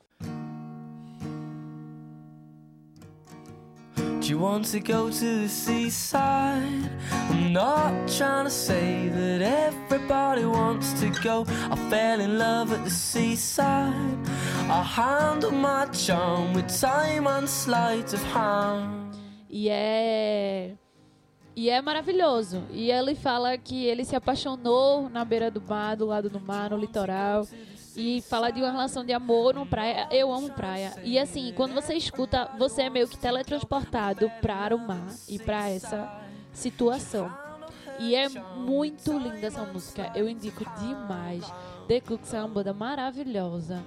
[4.23, 6.89] Do you want to go to the seaside?
[7.29, 11.45] I'm not trying to say that everybody wants to go.
[11.69, 14.17] I fell in love at the seaside.
[14.69, 19.17] I handle my charm with time and sleight of hand.
[19.49, 20.77] E é.
[21.55, 22.63] E é maravilhoso.
[22.71, 26.71] E ele fala que ele se apaixonou na beira do mar, do lado do mar,
[26.71, 27.47] no litoral.
[27.95, 30.07] E fala de uma relação de amor no praia.
[30.11, 30.93] Eu amo praia.
[31.03, 35.69] E assim, quando você escuta, você é meio que teletransportado para o mar e para
[35.69, 37.31] essa situação.
[37.99, 40.11] E é muito linda essa música.
[40.15, 41.45] Eu indico demais.
[41.87, 43.83] The Cooks é uma banda maravilhosa.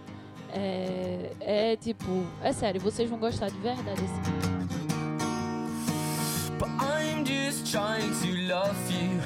[0.53, 4.01] É, é tipo, é sério, vocês vão gostar de verdade.
[4.01, 4.76] Assim.
[7.57, 9.19] Just trying to love you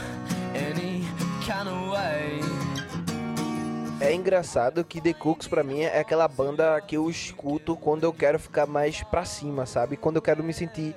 [0.54, 1.02] any
[1.44, 2.40] kind of way.
[4.00, 8.12] É engraçado que The Cooks pra mim é aquela banda que eu escuto quando eu
[8.12, 9.96] quero ficar mais pra cima, sabe?
[9.96, 10.94] Quando eu quero me sentir,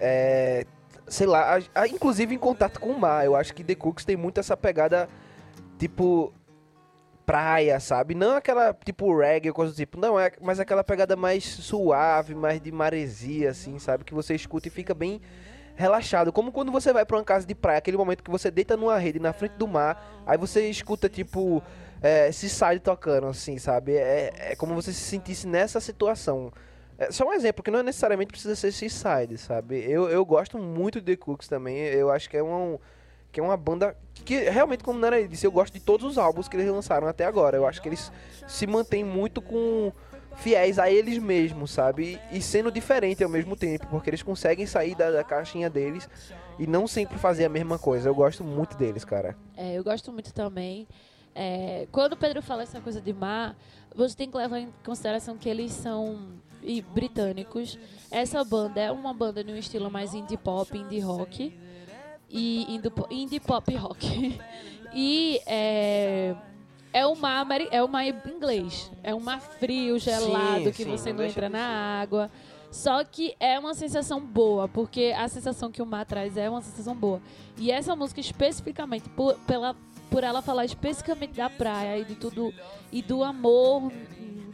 [0.00, 0.64] é,
[1.06, 3.26] sei lá, a- a- inclusive em contato com o mar.
[3.26, 5.06] Eu acho que The Cooks tem muito essa pegada,
[5.78, 6.32] tipo,
[7.26, 8.14] praia, sabe?
[8.14, 12.34] Não aquela tipo reggae ou coisa do tipo, não, é mas aquela pegada mais suave,
[12.34, 14.02] mais de maresia, assim, sabe?
[14.02, 15.20] Que você escuta e fica bem
[15.80, 16.32] relaxado.
[16.32, 18.98] Como quando você vai pra uma casa de praia, aquele momento que você deita numa
[18.98, 21.62] rede na frente do mar, aí você escuta, tipo,
[22.02, 23.96] é, Seaside tocando, assim, sabe?
[23.96, 26.52] É, é como você se sentisse nessa situação.
[26.98, 29.82] É só um exemplo, que não necessariamente precisa ser Seaside, sabe?
[29.90, 32.78] Eu, eu gosto muito de The Cooks também, eu acho que é um
[33.32, 36.48] que é uma banda que realmente, como Nara disse, eu gosto de todos os álbuns
[36.48, 37.56] que eles lançaram até agora.
[37.56, 38.10] Eu acho que eles
[38.46, 39.92] se mantêm muito com
[40.36, 42.18] fiéis a eles mesmos, sabe?
[42.32, 46.08] E sendo diferente ao mesmo tempo, porque eles conseguem sair da, da caixinha deles
[46.58, 48.08] e não sempre fazer a mesma coisa.
[48.08, 49.36] Eu gosto muito deles, cara.
[49.56, 50.86] É, eu gosto muito também.
[51.34, 53.56] É, quando o Pedro fala essa coisa de mar,
[53.94, 57.78] você tem que levar em consideração que eles são e, britânicos.
[58.10, 61.56] Essa banda é uma banda de um estilo mais indie pop, indie rock
[62.28, 64.38] e indie, po- indie pop rock.
[64.92, 66.34] e é,
[66.92, 70.90] é um mar é um mar inglês, é um mar frio, gelado Sim, que sim,
[70.90, 72.30] você não não entra na água.
[72.70, 76.62] Só que é uma sensação boa, porque a sensação que o mar traz é uma
[76.62, 77.20] sensação boa.
[77.58, 79.74] E essa música especificamente, por, pela,
[80.08, 82.54] por ela falar especificamente da praia e de tudo,
[82.92, 83.90] e do amor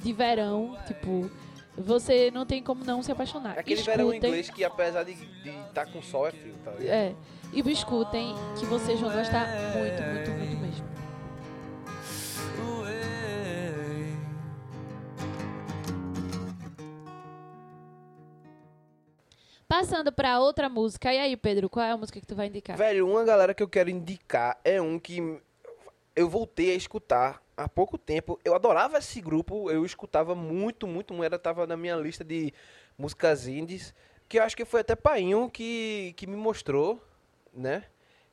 [0.03, 1.31] de verão, tipo,
[1.77, 3.59] você não tem como não se apaixonar.
[3.59, 5.13] Aquele Escutem, verão inglês que apesar de
[5.69, 6.89] estar com sol é frio, tá ligado?
[6.89, 7.15] É,
[7.53, 9.47] e escutem que vocês vão gostar
[9.77, 10.56] muito, muito, muito
[19.79, 22.79] Passando pra outra música, e aí, Pedro, qual é a música que tu vai indicar?
[22.79, 25.39] Velho, uma galera que eu quero indicar é um que
[26.17, 28.41] eu voltei a escutar há pouco tempo.
[28.43, 31.25] Eu adorava esse grupo, eu escutava muito, muito, muito.
[31.27, 32.55] Era, tava na minha lista de
[32.97, 33.95] músicas indies,
[34.27, 36.99] que eu acho que foi até Painho que, que me mostrou,
[37.53, 37.85] né?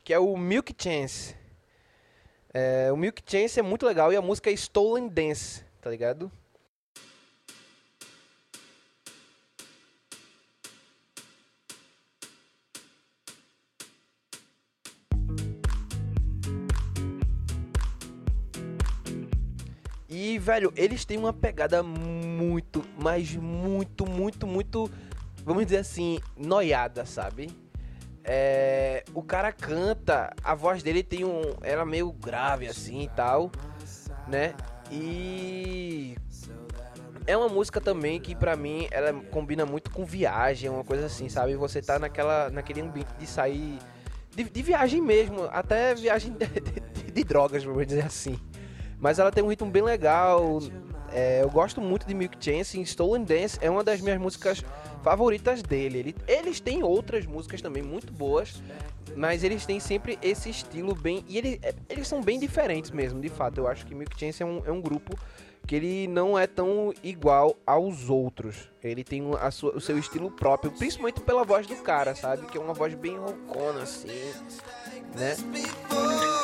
[0.01, 1.35] Que é o Milk Chance.
[2.53, 6.31] É, o Milk Chance é muito legal e a música é Stolen Dance, tá ligado?
[20.13, 24.87] E, velho, eles têm uma pegada muito, mas muito, muito, muito,
[25.43, 27.49] vamos dizer assim, noiada, sabe?
[28.23, 31.41] É, o cara canta, a voz dele tem um.
[31.63, 33.51] Era meio grave assim e tal,
[34.27, 34.53] né?
[34.91, 36.15] E.
[37.25, 41.27] É uma música também que pra mim ela combina muito com viagem, uma coisa assim,
[41.27, 41.55] sabe?
[41.55, 43.79] Você tá naquela, naquele ambiente de sair.
[44.35, 48.39] De, de viagem mesmo, até viagem de, de- de drogas, vamos dizer assim.
[49.03, 50.59] Mas ela tem um ritmo bem legal.
[51.11, 52.81] é, eu gosto muito de Milk Chance.
[52.83, 54.63] Stolen Dance é uma das minhas músicas
[55.03, 55.99] favoritas dele.
[55.99, 58.63] Ele- eles têm outras músicas também muito boas.
[59.15, 61.23] Mas eles têm sempre esse estilo bem.
[61.27, 63.57] E ele- é, eles são bem diferentes mesmo, de fato.
[63.59, 65.15] Eu acho que Milk Chance é um, é um grupo
[65.67, 68.69] que ele não é tão igual aos outros.
[68.81, 72.47] Ele tem sua- o seu estilo próprio, principalmente pela voz do cara, sabe?
[72.47, 74.07] Que é uma voz bem roncona, assim,
[75.15, 75.35] né?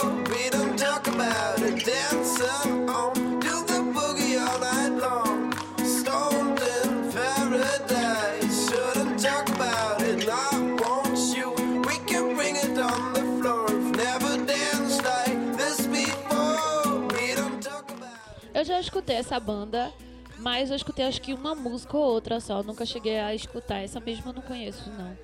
[0.03, 5.51] We don't talk about it, dancing on do the boogie all night long.
[5.83, 10.27] Stoned in paradise, shouldn't talk about it.
[10.29, 11.51] I want you.
[11.87, 13.65] We can bring it on the floor.
[13.67, 17.07] We've never danced like this before.
[17.13, 19.91] We don't talk about Eu já escutei essa banda
[20.37, 22.63] Mas eu escutei acho que uma música ou outra só.
[22.63, 23.79] Nunca cheguei a escutar.
[23.79, 25.17] Essa mesma eu não conheço, não.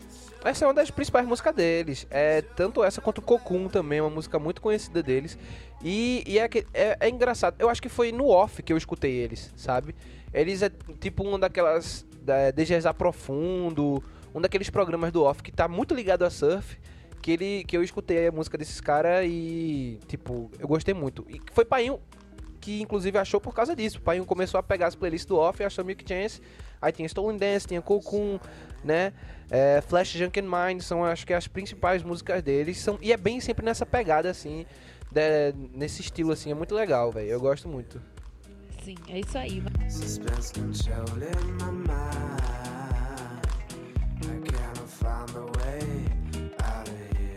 [0.46, 2.06] Essa é uma das principais músicas deles.
[2.10, 5.38] É tanto essa quanto Cocoon também, uma música muito conhecida deles.
[5.84, 7.56] E, e é, é, é engraçado.
[7.58, 9.96] Eu acho que foi no off que eu escutei eles, sabe?
[10.32, 10.70] Eles é
[11.00, 16.24] tipo uma daquelas da DGSA Profundo, um daqueles programas do off que tá muito ligado
[16.24, 16.78] a surf.
[17.22, 21.26] Que, ele, que eu escutei a música desses caras e, tipo, eu gostei muito.
[21.28, 22.00] E foi Painho
[22.62, 23.98] que, inclusive, achou por causa disso.
[23.98, 26.42] O Painho começou a pegar as playlists do off e achou Milk Chance.
[26.80, 28.40] Aí tinha Stolen Dance, tinha Cocoon,
[28.84, 29.14] né?
[29.50, 32.78] É, Flash Junk and Mind são, acho que, as principais músicas deles.
[32.80, 34.66] São, e é bem sempre nessa pegada, assim,
[35.12, 36.52] de- nesse estilo, assim.
[36.52, 37.30] É muito legal, velho.
[37.30, 38.02] Eu gosto muito.
[38.84, 39.64] Sim, é isso aí.
[39.90, 42.42] Suspense controlling my mind.
[44.22, 45.82] I cannot find a way
[46.64, 47.36] out of here.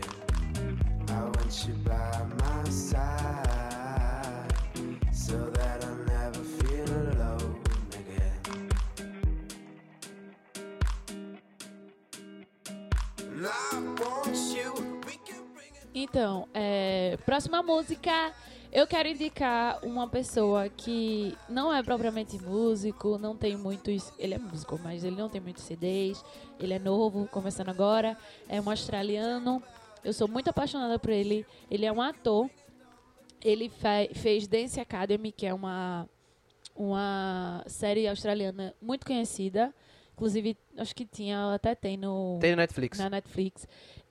[1.09, 3.48] I want you by my side
[15.93, 18.33] Então, é, próxima música,
[18.71, 24.11] eu quero indicar uma pessoa que não é propriamente músico, não tem muitos.
[24.19, 26.23] Ele é músico, mas ele não tem muitos CDs.
[26.59, 28.17] Ele é novo, começando agora.
[28.47, 29.61] É um australiano.
[30.03, 31.45] Eu sou muito apaixonada por ele.
[31.71, 32.49] Ele é um ator.
[33.43, 36.07] Ele fe- fez Dance Academy, que é uma,
[36.75, 39.73] uma série australiana muito conhecida.
[40.19, 42.99] Inclusive, acho que tinha, até tem no Tem no Netflix.
[42.99, 43.65] na Netflix.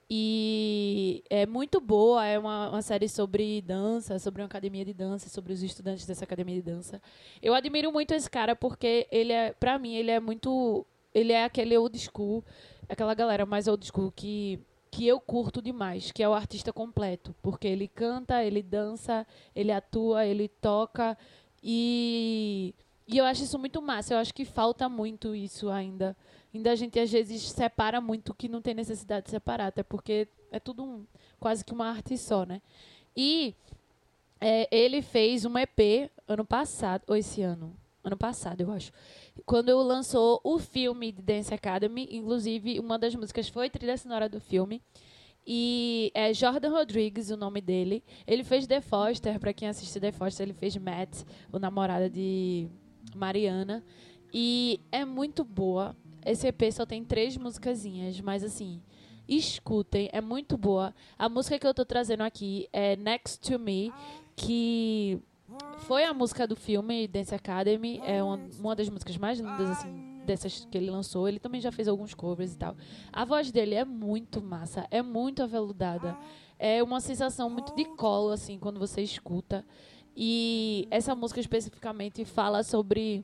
[0.09, 5.29] E é muito boa, é uma, uma série sobre dança, sobre uma academia de dança,
[5.29, 6.99] sobre os estudantes dessa academia de dança.
[7.43, 10.83] Eu admiro muito esse cara porque ele é, pra mim, ele é muito.
[11.13, 12.43] Ele é aquele old school,
[12.87, 17.35] aquela galera mais old school que, que eu curto demais, que é o artista completo.
[17.39, 21.15] Porque ele canta, ele dança, ele atua, ele toca.
[21.63, 22.73] E,
[23.11, 24.13] e eu acho isso muito massa.
[24.13, 26.15] Eu acho que falta muito isso ainda.
[26.53, 30.27] Ainda a gente às vezes separa muito que não tem necessidade de separar, até porque
[30.51, 31.05] é tudo um,
[31.39, 32.61] quase que uma arte só, né?
[33.17, 33.55] E
[34.39, 38.91] é, ele fez um EP ano passado, ou esse ano, ano passado, eu acho.
[39.43, 44.39] Quando lançou o filme de Dance Academy, inclusive uma das músicas foi trilha sonora do
[44.39, 44.83] filme.
[45.47, 48.03] E é Jordan Rodrigues o nome dele.
[48.27, 52.69] Ele fez The Foster, pra quem assiste The Foster, ele fez Matt, o namorado de
[53.15, 53.83] Mariana.
[54.33, 55.95] E é muito boa.
[56.25, 58.81] Esse EP só tem três musicazinhas, mas assim,
[59.27, 60.93] escutem, é muito boa.
[61.17, 63.91] A música que eu tô trazendo aqui é Next to Me,
[64.35, 65.19] que
[65.79, 70.09] foi a música do filme Dance Academy, é uma, uma das músicas mais lindas assim
[70.25, 71.27] dessas que ele lançou.
[71.27, 72.75] Ele também já fez alguns covers e tal.
[73.11, 76.15] A voz dele é muito massa, é muito aveludada.
[76.57, 79.65] É uma sensação muito de colo assim quando você escuta.
[80.21, 83.23] E essa música especificamente fala sobre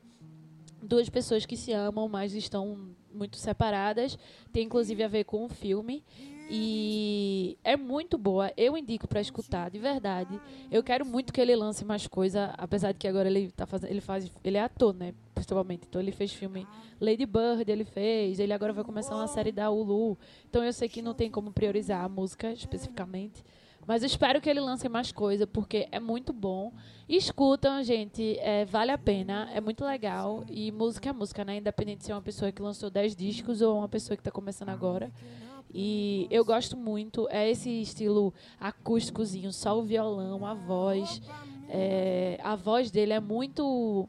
[0.82, 4.18] duas pessoas que se amam, mas estão muito separadas.
[4.54, 6.06] Tem inclusive a ver com o filme.
[6.50, 8.50] E é muito boa.
[8.56, 10.39] Eu indico pra escutar, de verdade.
[10.72, 13.89] Eu quero muito que ele lance mais coisa, apesar de que agora ele tá fazendo,
[13.89, 15.86] ele faz, ele é ator, né, principalmente.
[15.89, 16.66] Então ele fez filme
[17.02, 20.18] Lady Bird, ele fez, ele agora vai começar uma série da Hulu.
[20.48, 23.43] Então eu sei que não tem como priorizar a música especificamente,
[23.88, 26.71] mas eu espero que ele lance mais coisa, porque é muito bom.
[27.07, 30.43] Escutam, gente, é, vale a pena, é muito legal.
[30.49, 31.57] E música é música, né?
[31.57, 34.69] Independente de ser uma pessoa que lançou 10 discos ou uma pessoa que está começando
[34.69, 35.11] agora.
[35.73, 41.21] E eu gosto muito, é esse estilo acústicozinho, só o violão, a voz.
[41.69, 44.07] É, a voz dele é muito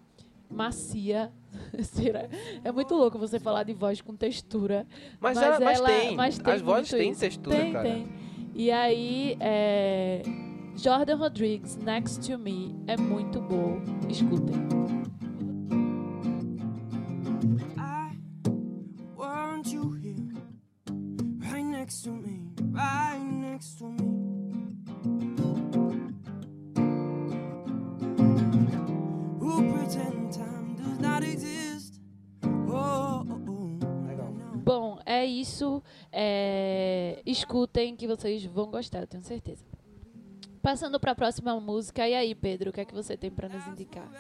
[0.51, 1.33] macia.
[2.63, 4.87] É muito louco você falar de voz com textura.
[5.19, 6.15] Mas, ela, mas ela- tem.
[6.15, 7.89] mas tem As vozes têm textura, tem, cara.
[7.89, 8.26] Tem.
[8.59, 10.23] E aí, é,
[10.77, 13.83] Jordan Rodrigues, Next to Me, é muito bom.
[14.09, 14.96] Escutem.
[35.27, 35.83] Isso.
[36.11, 39.65] É, Escutem que vocês vão gostar, eu tenho certeza.
[40.63, 42.09] Passando para a próxima música.
[42.09, 44.11] E aí, Pedro, o que é que você tem para nos indicar?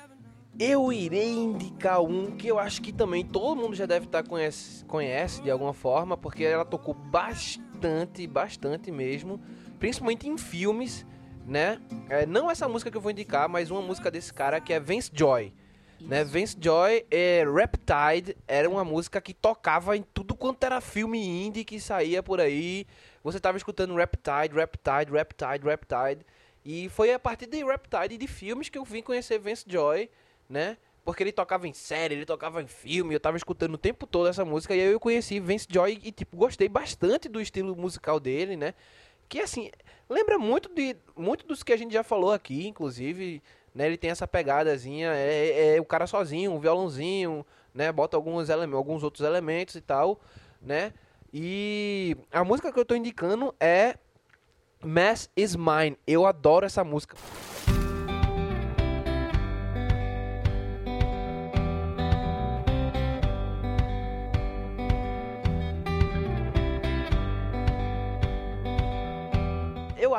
[0.58, 4.84] Eu irei indicar um que eu acho que também todo mundo já deve estar conhece,
[4.86, 9.38] conhece de alguma forma, porque ela tocou bastante, bastante mesmo,
[9.78, 11.04] principalmente em filmes,
[11.44, 11.78] né?
[12.08, 14.80] É, não essa música que eu vou indicar, mas uma música desse cara que é
[14.80, 15.52] Vince Joy.
[16.00, 16.24] Né?
[16.24, 21.64] Vince Joy é Reptide, era uma música que tocava em tudo quanto era filme indie
[21.64, 22.86] que saía por aí.
[23.24, 26.26] Você tava escutando Reptide, Reptide, Reptide, Reptide.
[26.64, 30.10] E foi a partir de Reptide e de filmes que eu vim conhecer Vince Joy,
[30.48, 30.76] né?
[31.04, 34.26] Porque ele tocava em série, ele tocava em filme, eu tava escutando o tempo todo
[34.26, 38.18] essa música e aí eu conheci Vince Joy e, tipo, gostei bastante do estilo musical
[38.18, 38.74] dele, né?
[39.28, 39.70] Que, assim,
[40.10, 43.40] lembra muito de muito dos que a gente já falou aqui, inclusive,
[43.76, 43.86] né?
[43.86, 47.92] Ele tem essa pegadazinha, é, é- é o cara sozinho, um violãozinho, né?
[47.92, 50.18] Bota alguns, alguns outros elementos e tal,
[50.62, 50.94] né?
[51.32, 53.96] E a música que eu tô indicando é
[54.82, 55.98] Mass is Mine.
[56.06, 57.16] Eu adoro essa música.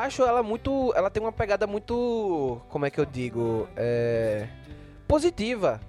[0.08, 0.94] Acho ela muito.
[0.96, 2.60] Ela tem uma pegada muito.
[2.70, 3.68] Como é que eu digo?
[3.76, 4.48] É,
[5.08, 5.80] positiva,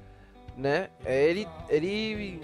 [0.56, 0.88] né?
[1.04, 1.48] É, Ele.
[1.68, 2.40] Ele.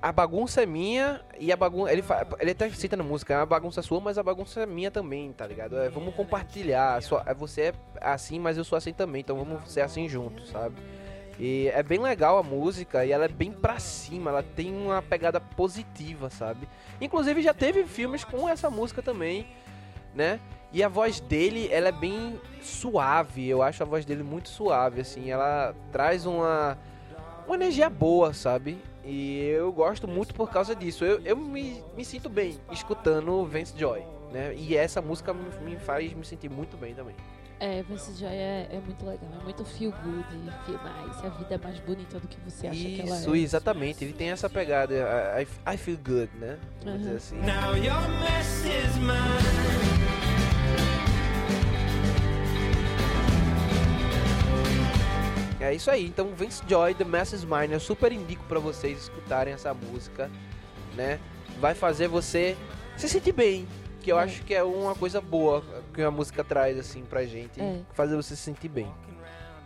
[0.00, 1.92] A bagunça é minha e a bagunça.
[1.92, 2.04] Ele,
[2.38, 5.32] ele até cita na música, é uma bagunça sua, mas a bagunça é minha também,
[5.32, 5.76] tá ligado?
[5.76, 7.02] É, vamos compartilhar.
[7.02, 10.50] Sua- é, você é assim, mas eu sou assim também, então vamos ser assim juntos,
[10.50, 10.76] sabe?
[11.36, 15.02] E é bem legal a música e ela é bem pra cima, ela tem uma
[15.02, 16.68] pegada positiva, sabe?
[17.00, 19.48] Inclusive já teve filmes com essa música também,
[20.14, 20.38] né?
[20.72, 25.00] E a voz dele, ela é bem suave, eu acho a voz dele muito suave,
[25.00, 26.76] assim, ela traz uma,
[27.46, 28.76] uma energia boa, sabe?
[29.04, 31.02] E eu gosto muito por causa disso.
[31.04, 34.54] Eu, eu me, me sinto bem escutando Vance Joy, né?
[34.54, 37.14] E essa música me, me faz me sentir muito bem também.
[37.60, 40.24] É, Vince Joy é, é muito legal, é muito feel good,
[40.64, 43.18] feel nice, a vida é mais bonita do que você acha que ela é.
[43.20, 44.04] Isso, exatamente.
[44.04, 46.56] Ele tem essa pegada, I, I- feel good, né?
[46.84, 47.16] Vamos dizer Uhum.
[47.16, 47.36] assim.
[47.38, 49.97] Now your mess is mine.
[55.68, 56.06] É isso aí.
[56.06, 60.30] Então, Vince Joy, The Mass is Mine, eu super indico pra vocês escutarem essa música,
[60.96, 61.20] né?
[61.60, 62.56] Vai fazer você
[62.96, 63.68] se sentir bem,
[64.00, 64.22] que eu É.
[64.24, 65.62] acho que é uma coisa boa
[65.92, 67.80] que a música traz assim pra gente, É.
[67.92, 68.90] fazer você se sentir bem.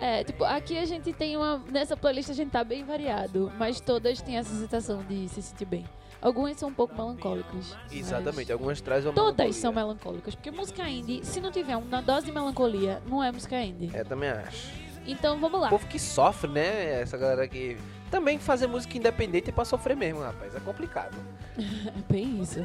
[0.00, 1.62] É, tipo, aqui a gente tem uma.
[1.70, 5.66] Nessa playlist a gente tá bem variado, mas todas têm essa sensação de se sentir
[5.66, 5.84] bem.
[6.20, 7.76] Algumas são um pouco melancólicas.
[7.92, 8.50] Exatamente.
[8.52, 9.60] Algumas trazem uma Todas melancolia.
[9.60, 13.60] são melancólicas, porque música indie, se não tiver uma dose de melancolia, não é música
[13.62, 13.90] indie.
[13.94, 14.82] É, também acho.
[15.06, 15.66] Então vamos lá.
[15.66, 17.00] O povo que sofre, né?
[17.00, 17.76] Essa galera que
[18.10, 20.54] também fazer música independente é pra sofrer mesmo, rapaz.
[20.54, 21.16] É complicado.
[21.58, 22.64] É bem isso.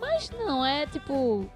[0.00, 1.48] Mas não, é tipo.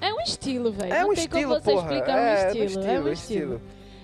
[0.00, 0.92] É um estilo, velho.
[0.92, 1.94] É não um tem estilo, como você porra.
[1.94, 2.62] explicar é, um é estilo.
[2.62, 3.60] um estilo, é um é estilo.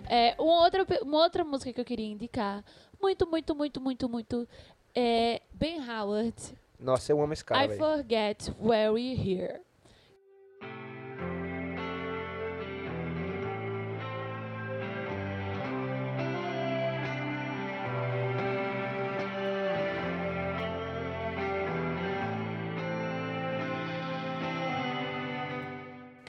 [0.08, 2.64] É, uma, outra, uma outra música que eu queria indicar,
[3.00, 4.48] muito, muito, muito, muito, muito,
[4.94, 6.34] é Ben Howard,
[6.78, 7.78] Nossa, eu amo esse cara, I velho.
[7.78, 9.60] Forget Where We Here.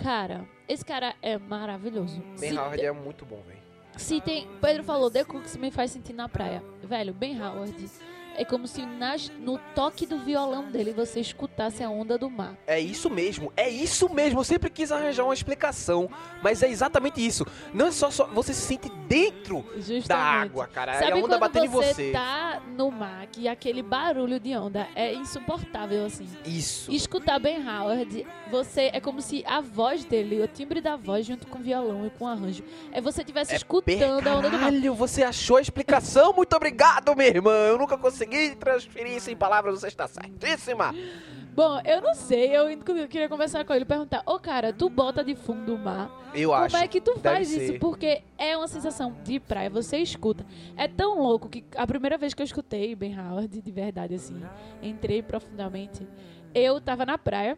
[0.03, 2.21] Cara, esse cara é maravilhoso.
[2.39, 3.59] Ben Se Howard é muito bom, velho.
[3.97, 4.47] se tem.
[4.61, 6.61] Pedro falou, The Cooks me faz sentir na praia.
[6.83, 7.73] Velho, Ben Howard.
[8.35, 12.55] É como se nas- no toque do violão dele você escutasse a onda do mar.
[12.65, 14.39] É isso mesmo, é isso mesmo.
[14.39, 16.09] Eu sempre quis arranjar uma explicação,
[16.41, 17.45] mas é exatamente isso.
[17.73, 20.07] Não é só, só você se sente dentro Justamente.
[20.07, 20.93] da água, cara.
[20.95, 22.11] Sabe e a onda batendo você, em você.
[22.11, 26.27] tá no mar que aquele barulho de onda é insuportável, assim.
[26.45, 26.91] Isso.
[26.91, 31.45] Escutar Ben Howard, você é como se a voz dele, o timbre da voz junto
[31.47, 34.59] com o violão e com o arranjo, é você estivesse escutando a onda do mar.
[34.71, 36.33] Caralho, você achou a explicação?
[36.33, 37.51] Muito obrigado, minha irmã.
[37.51, 38.22] Eu nunca consegui
[38.55, 40.93] transferir isso em palavras, você está certíssima.
[41.55, 44.89] Bom, eu não sei, eu inclusive queria conversar com ele e perguntar, ô cara, tu
[44.89, 46.75] bota de fundo o mar, Eu como acho.
[46.77, 47.77] é que tu faz isso?
[47.79, 50.43] Porque é uma sensação de praia, você escuta.
[50.75, 54.41] É tão louco que a primeira vez que eu escutei Ben Howard, de verdade, assim,
[54.81, 56.07] entrei profundamente,
[56.55, 57.55] eu tava na praia,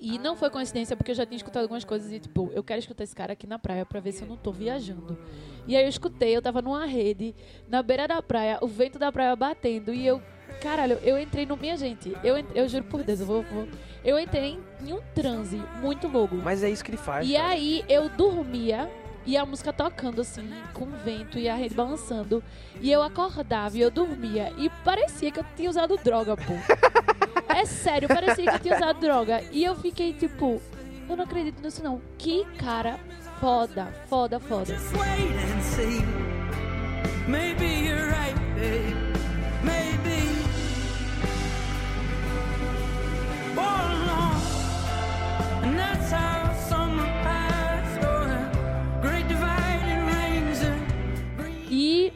[0.00, 2.78] e não foi coincidência, porque eu já tinha escutado algumas coisas e, tipo, eu quero
[2.80, 5.18] escutar esse cara aqui na praia pra ver se eu não tô viajando.
[5.66, 7.34] E aí eu escutei, eu tava numa rede,
[7.68, 10.22] na beira da praia, o vento da praia batendo, e eu,
[10.62, 11.56] caralho, eu entrei no.
[11.56, 13.42] Minha gente, eu, en- eu juro por Deus, eu vou.
[13.42, 13.68] vou-
[14.02, 16.34] eu entrei em, em um transe muito louco.
[16.36, 17.28] Mas é isso que ele faz.
[17.28, 17.48] E cara.
[17.48, 18.90] aí eu dormia
[19.26, 22.42] e a música tocando assim, com o vento e a rede balançando.
[22.80, 24.52] E eu acordava e eu dormia.
[24.56, 26.54] E parecia que eu tinha usado droga, pô.
[27.52, 29.42] é sério, parecia que eu tinha usado droga.
[29.52, 30.60] E eu fiquei tipo,
[31.08, 32.00] eu não acredito nisso não.
[32.16, 32.98] Que cara
[33.40, 34.76] foda, foda, foda.
[34.76, 36.04] Just wait and see.
[37.26, 38.96] Maybe you're right, babe.
[39.62, 40.28] Maybe.
[43.54, 44.40] Born alone.
[45.62, 46.52] And that's how
[51.80, 52.12] E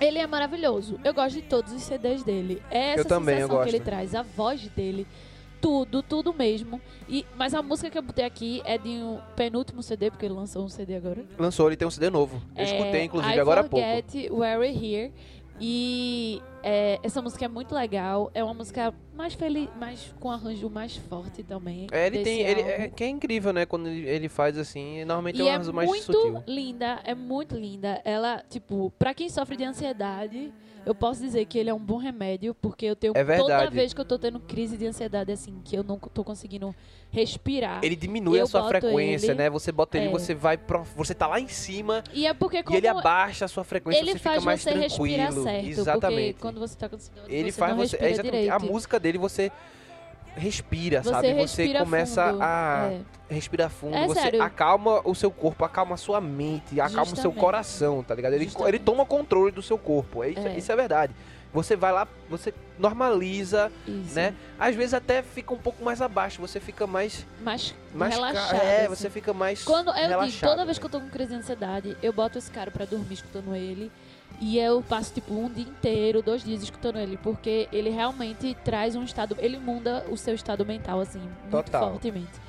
[0.00, 0.98] ele é maravilhoso.
[1.04, 2.60] Eu gosto de todos os CDs dele.
[2.70, 3.84] É essa Eu também, eu sensação que ele gosto.
[3.88, 5.06] traz, a voz dele.
[5.60, 6.80] tudo, tudo mesmo.
[7.08, 10.34] E, mas a música que eu botei aqui é de um penúltimo CD, porque ele
[10.34, 11.24] lançou um CD agora.
[11.38, 12.42] Lançou, ele tem um CD novo.
[12.56, 13.86] Eu É, escutei, inclusive, I agora há pouco.
[13.86, 15.12] Forget Where We're Here.
[15.60, 18.30] E é, essa música é muito legal.
[18.34, 21.86] É uma música mais feliz, mais com arranjo mais forte também.
[21.92, 22.40] É, ele tem.
[22.40, 23.66] Ele, é, que é incrível, né?
[23.66, 25.04] Quando ele, ele faz assim.
[25.04, 26.42] Normalmente é E um é arranjo mais muito sutil.
[26.46, 28.00] linda, é muito linda.
[28.04, 30.52] Ela, tipo, pra quem sofre de ansiedade,
[30.84, 33.92] eu posso dizer que ele é um bom remédio, porque eu tenho É toda vez
[33.94, 36.74] que eu tô tendo crise de ansiedade, assim, que eu não tô conseguindo
[37.10, 37.80] respirar.
[37.82, 39.50] Ele diminui a sua frequência, ele- né?
[39.50, 40.10] Você bota ele, é.
[40.10, 43.48] você vai pro, Você tá lá em cima E é porque e ele abaixa a
[43.48, 45.44] sua frequência, ele você fica faz mais você respirar tranquilo.
[45.44, 46.32] certo, Exatamente.
[46.32, 47.96] porque quando você tá com ansiedade, Ele você faz você.
[47.96, 48.50] É exatamente.
[48.50, 48.72] A direito.
[48.72, 49.52] música dele você
[50.36, 51.32] respira, Você sabe?
[51.32, 53.34] respira você começa fundo, a é.
[53.34, 54.42] respirar fundo, É você sério.
[54.42, 57.38] acalma o seu corpo, acalma a sua mente, acalma o seu Justamente.
[57.40, 58.32] coração, tá ligado?
[58.34, 58.68] Ele, Justamente.
[58.70, 60.22] ele toma controle do seu corpo.
[60.24, 60.56] É isso, É.
[60.58, 61.12] isso é verdade.
[61.52, 64.14] Você vai lá, você normaliza, Isso.
[64.14, 64.34] né?
[64.58, 68.62] Às vezes até fica um pouco mais abaixo, você fica mais Mais, mais ca- relaxado.
[68.62, 68.88] É, assim.
[68.88, 70.30] você fica mais Quando eu relaxado.
[70.30, 70.80] digo, toda vez né?
[70.80, 73.92] que eu tô com crise de ansiedade, eu boto esse cara pra dormir escutando ele.
[74.42, 77.16] E eu passo, tipo, um dia inteiro, dois dias escutando ele.
[77.16, 79.36] Porque ele realmente traz um estado.
[79.38, 81.92] Ele muda o seu estado mental, assim, muito Total.
[81.92, 82.42] fortemente.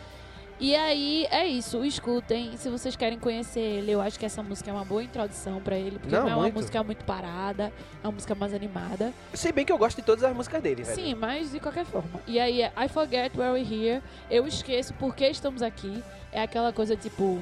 [0.60, 1.86] E aí, é isso.
[1.86, 2.58] Escutem.
[2.58, 5.78] Se vocês querem conhecer ele, eu acho que essa música é uma boa introdução pra
[5.78, 6.00] ele.
[6.00, 7.72] Porque Não, não, é uma música muito parada,
[8.04, 9.14] é uma música mais animada.
[9.32, 10.96] Se bem que eu gosto de todas as músicas dele, velho.
[10.96, 12.20] Sim, mas de qualquer forma.
[12.26, 14.02] E aí é I Forget Where We're Here.
[14.32, 16.04] Eu esqueço por que estamos aqui.
[16.32, 17.40] É aquela coisa tipo,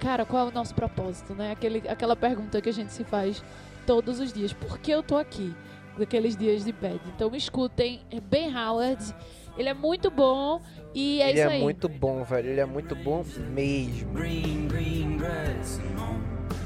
[0.00, 1.52] cara, qual é o nosso propósito, né?
[1.52, 3.42] Aquele, aquela pergunta que a gente se faz
[3.86, 4.52] todos os dias.
[4.52, 5.54] Por que eu tô aqui?
[5.96, 7.00] Daqueles dias de bed.
[7.14, 9.14] Então escutem, é Ben Howard.
[9.56, 10.60] Ele é muito bom
[10.94, 11.62] e é ele isso é aí.
[11.62, 12.50] muito bom, velho.
[12.50, 13.24] Ele é muito bom
[13.54, 14.12] mesmo.
[14.12, 16.22] Green, green grass and home.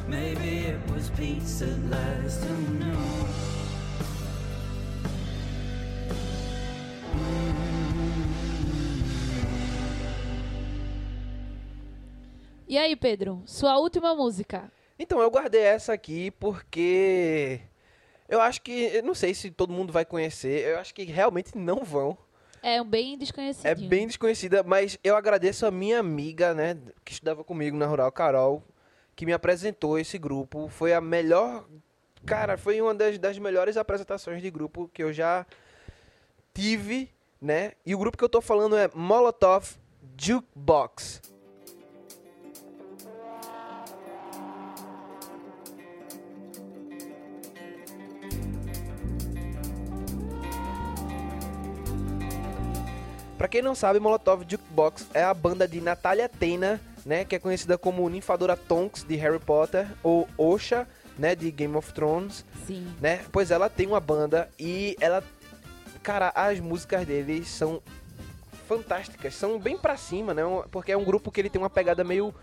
[0.09, 2.45] Maybe it was peace at last.
[2.45, 3.51] Who knows?
[12.69, 14.71] E aí, Pedro, sua última música.
[15.03, 17.59] Então, eu guardei essa aqui porque
[18.29, 21.57] eu acho que, eu não sei se todo mundo vai conhecer, eu acho que realmente
[21.57, 22.19] não vão.
[22.63, 23.65] É um bem desconhecido.
[23.65, 28.13] É bem desconhecida, mas eu agradeço a minha amiga, né, que estudava comigo na Rural,
[28.13, 28.63] Carol,
[29.17, 30.69] que me apresentou esse grupo.
[30.69, 31.67] Foi a melhor,
[32.27, 35.47] cara, foi uma das, das melhores apresentações de grupo que eu já
[36.53, 37.73] tive, né?
[37.87, 39.67] E o grupo que eu tô falando é Molotov
[40.19, 41.23] Jukebox.
[53.41, 57.39] Pra quem não sabe, Molotov Jukebox é a banda de Natalia Tena, né, que é
[57.39, 60.87] conhecida como Ninfadora Tonks de Harry Potter ou Osha,
[61.19, 62.87] né, de Game of Thrones, Sim.
[63.01, 63.25] né?
[63.33, 65.25] Pois ela tem uma banda e ela
[66.03, 67.81] cara, as músicas deles são
[68.69, 70.43] fantásticas, são bem pra cima, né?
[70.71, 72.35] Porque é um grupo que ele tem uma pegada meio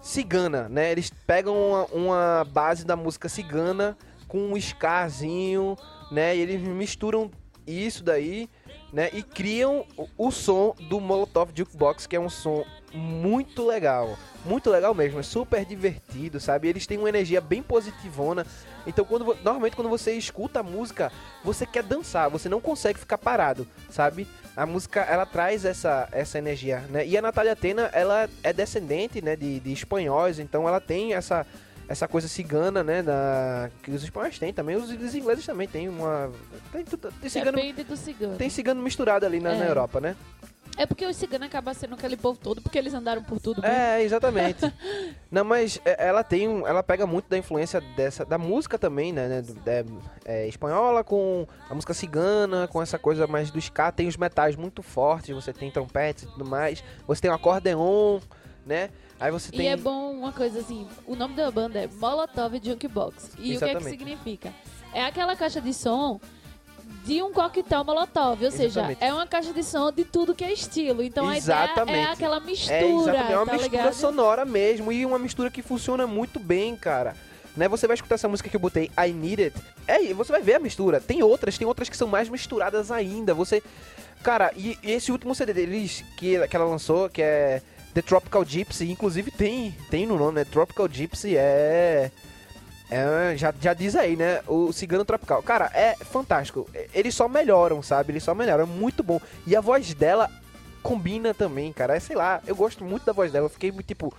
[0.00, 0.92] cigana, né?
[0.92, 5.76] Eles pegam uma, uma base da música cigana com um scarzinho,
[6.12, 6.36] né?
[6.36, 7.32] E eles misturam
[7.66, 8.48] isso daí,
[8.92, 9.10] né?
[9.12, 9.84] E criam
[10.16, 14.16] o, som do Molotov Jukebox, que é um som muito legal.
[14.44, 16.68] Muito legal mesmo, é super divertido, sabe?
[16.68, 18.46] Eles têm uma energia bem positivona.
[18.86, 21.12] Então, quando normalmente quando você escuta a música,
[21.44, 24.26] você quer dançar, você não consegue ficar parado, sabe?
[24.56, 27.06] A música, ela traz essa, essa energia, né?
[27.06, 31.46] E a Natália Tena, ela é descendente, né, de, de espanhóis, então ela tem essa,
[31.88, 35.88] essa coisa cigana, né, da, que os espanhóis têm também, os, os ingleses também têm
[35.88, 36.30] uma...
[36.70, 38.36] Tem, tem cigano, Depende do cigano.
[38.36, 39.68] tem cigano misturado ali na, na É.
[39.70, 40.14] Europa, né?
[40.76, 43.60] É porque os ciganos acabam sendo aquele povo todo, porque eles andaram por tudo.
[43.60, 43.74] mesmo.
[43.76, 44.60] É, exatamente.
[45.28, 49.12] Não, mas é, ela tem um, ela pega muito da influência dessa da música também,
[49.12, 49.42] né, né,
[49.82, 54.16] do- é, espanhola com a música cigana, com essa coisa mais do ska, tem os
[54.16, 58.20] metais muito fortes, você tem trompetes e tudo mais, você tem um acordeon,
[58.64, 58.90] né?
[59.20, 62.60] Aí você E tem é bom uma coisa assim, o nome da banda é Molotov
[62.62, 63.30] Jukebox.
[63.30, 63.90] E o que é que Exatamente.
[63.90, 64.52] significa?
[64.94, 66.20] É aquela caixa de som
[67.04, 69.02] de um coquetel Molotov, ou seja, Exatamente.
[69.04, 71.02] é uma caixa de som de tudo que é estilo.
[71.02, 71.98] Então a ideia Exatamente.
[71.98, 73.94] é aquela mistura, É exatamente, é uma tá mistura ligado?
[73.94, 77.14] sonora mesmo e uma mistura que funciona muito bem, cara.
[77.56, 79.56] Né, você vai escutar essa música que eu botei, I Need It.
[79.88, 81.00] É, e você vai ver a mistura.
[81.00, 83.34] Tem outras, tem outras que são mais misturadas ainda.
[83.34, 83.60] Você,
[84.22, 87.60] cara, e, e esse último CD deles que, que ela lançou, que é
[87.98, 90.44] The Tropical Gypsy, inclusive tem, tem no nome, né?
[90.44, 92.12] Tropical Gypsy é
[92.88, 94.40] é, já, já diz aí, né?
[94.46, 95.42] O Cigano Tropical.
[95.42, 96.70] Cara, é fantástico.
[96.94, 98.12] Eles só melhoram, sabe?
[98.12, 98.62] Eles só melhoram.
[98.62, 99.20] É muito bom.
[99.44, 100.30] E a voz dela
[100.80, 101.96] combina também, cara.
[101.96, 103.46] É, sei lá, eu gosto muito da voz dela.
[103.46, 104.14] Eu fiquei tipo,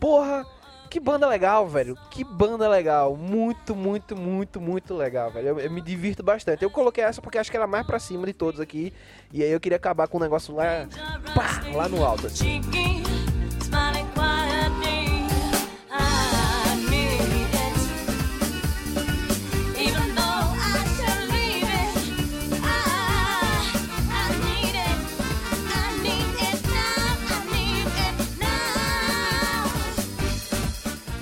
[0.00, 0.46] porra,
[0.88, 1.96] Que banda legal, velho.
[2.10, 3.16] Que banda legal.
[3.16, 5.48] Muito, muito, muito, muito legal, velho.
[5.48, 6.62] Eu, eu me divirto bastante.
[6.62, 8.92] Eu coloquei essa porque acho que ela é mais pra cima de todos aqui.
[9.32, 10.86] E aí eu queria acabar com o negócio lá,
[11.34, 12.26] pá, lá no alto.
[12.26, 12.62] assim.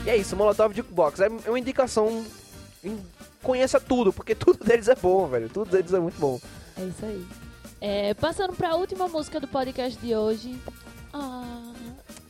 [0.06, 1.20] E é isso, Molotov Jukebox.
[1.20, 2.24] É é uma indicação.
[3.42, 5.48] Conheça tudo, porque tudo deles é bom, velho.
[5.48, 6.40] Tudo deles é muito bom.
[6.78, 7.26] É isso aí.
[7.80, 10.56] É, passando pra última música do podcast de hoje.
[11.12, 11.72] Ah,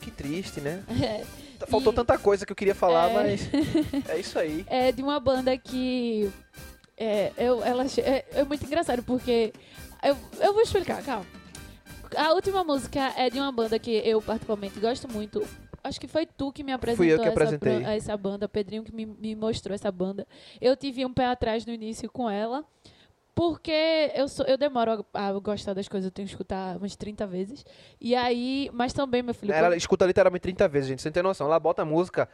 [0.01, 0.83] Que triste, né?
[1.03, 1.25] é,
[1.69, 3.15] Faltou E- tanta coisa que eu queria falar, É.
[3.15, 3.49] mas
[4.09, 4.65] é isso aí.
[4.69, 6.31] é de uma banda que.
[6.99, 9.53] É, eu, ela, é, é muito engraçado porque.
[10.03, 11.27] Eu, eu vou explicar, calma.
[12.17, 15.43] A última música é de uma banda que eu particularmente gosto muito.
[15.87, 17.79] Acho que foi tu que me apresentou Fui eu que essa, apresentei.
[17.81, 20.27] bran- essa banda, Pedrinho que me, me mostrou essa banda.
[20.61, 22.65] Eu tive um pé atrás no início com ela,
[23.35, 26.97] porque eu, sou, eu demoro a, a gostar das coisas, eu tenho que escutar umas
[26.97, 27.65] 30 vezes.
[28.01, 29.53] E aí, mas também, meu filho.
[29.53, 31.03] Ela escuta literalmente 30 vezes, gente.
[31.03, 31.47] Você não tem noção.
[31.47, 32.29] Ela bota a música,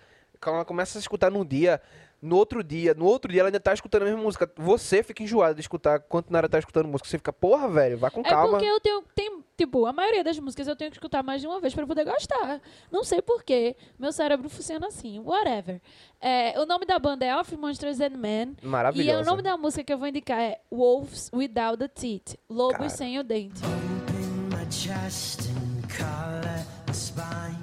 [0.47, 1.81] ela começa a escutar num dia,
[2.23, 4.49] no outro dia, no outro dia ela ainda tá escutando a mesma música.
[4.57, 7.09] Você fica enjoado de escutar quanto Nara tá escutando música.
[7.09, 8.51] Você fica, porra, velho, vá com É calma.
[8.51, 11.49] porque eu tenho, tem, tipo, a maioria das músicas eu tenho que escutar mais de
[11.49, 12.61] uma vez pra poder gostar.
[12.93, 13.75] Não sei porquê.
[13.99, 15.81] Meu cérebro funciona assim, whatever.
[16.21, 18.57] É, o nome da banda é Off Monsters and Men.
[18.63, 19.21] E Maravilhosa.
[19.21, 22.37] o nome da música que eu vou indicar é Wolves Without the Teeth.
[22.49, 22.89] Lobos Cara.
[22.89, 23.61] sem o dente.
[23.65, 27.62] Open my chest and collar my spine.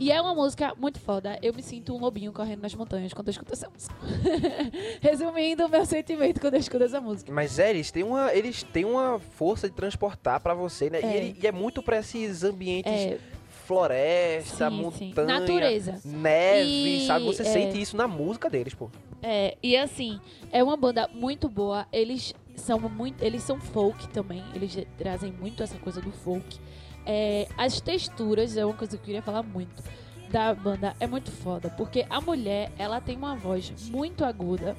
[0.00, 1.38] E é uma música muito foda.
[1.42, 3.94] Eu me sinto um lobinho correndo nas montanhas quando eu escuto essa música.
[5.00, 7.30] Resumindo o meu sentimento quando eu escuto essa música.
[7.30, 11.00] Mas é, eles têm uma, eles têm uma força de transportar pra você, né?
[11.02, 11.16] E, É.
[11.16, 13.18] ele- e é muito pra esses ambientes É,
[13.66, 15.08] floresta, Sim, sim.
[15.08, 16.00] montanha, Natureza.
[16.04, 16.68] neve,
[17.02, 17.24] E, sabe?
[17.26, 17.44] Você é.
[17.44, 18.90] sente isso na música deles, pô.
[19.22, 20.18] É, e assim,
[20.50, 21.86] é uma banda muito boa.
[21.92, 23.22] Eles são muito.
[23.22, 24.42] Eles são folk também.
[24.54, 26.58] Eles trazem muito essa coisa do folk.
[27.12, 29.82] É, as texturas é uma coisa que eu queria falar muito
[30.30, 30.94] da banda.
[31.00, 31.68] É muito foda.
[31.70, 34.76] Porque a mulher, ela tem uma voz muito aguda.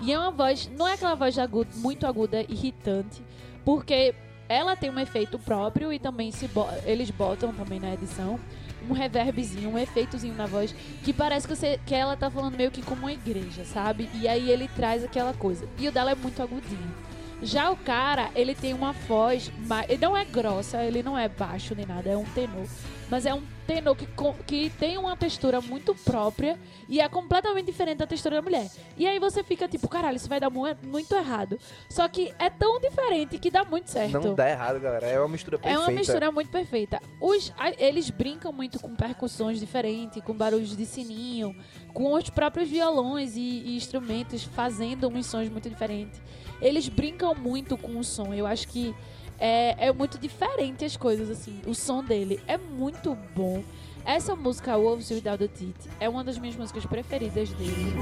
[0.00, 0.68] E é uma voz.
[0.76, 3.22] Não é aquela voz aguda, muito aguda, irritante.
[3.64, 4.12] Porque
[4.48, 8.40] ela tem um efeito próprio e também se bo- eles botam também na edição
[8.88, 10.74] um reverbzinho, um efeitozinho na voz
[11.04, 14.08] que parece que, você, que ela tá falando meio que como uma igreja, sabe?
[14.14, 15.68] E aí ele traz aquela coisa.
[15.78, 16.94] E o dela é muito agudinho.
[17.40, 19.50] Já o cara, ele tem uma voz,
[19.88, 22.66] ele não é grossa, ele não é baixo nem nada, é um tenor.
[23.10, 24.06] Mas é um tenor que,
[24.46, 26.58] que tem uma textura muito própria
[26.88, 28.68] e é completamente diferente da textura da mulher.
[28.98, 31.58] E aí você fica tipo, caralho, isso vai dar mu- muito errado.
[31.88, 34.12] Só que é tão diferente que dá muito certo.
[34.20, 35.06] Não dá errado, galera.
[35.06, 35.80] É uma mistura É perfeita.
[35.82, 37.00] uma mistura muito perfeita.
[37.18, 41.56] Os, eles brincam muito com percussões diferentes, com barulhos de sininho,
[41.94, 46.20] com os próprios violões e, e instrumentos fazendo uns sons muito diferentes.
[46.60, 48.32] Eles brincam muito com o som.
[48.34, 48.94] Eu acho que
[49.38, 51.60] é, é muito diferente as coisas, assim.
[51.66, 53.62] O som dele é muito bom.
[54.04, 57.92] Essa música, Wolves Without the Teeth, é uma das minhas músicas preferidas dele.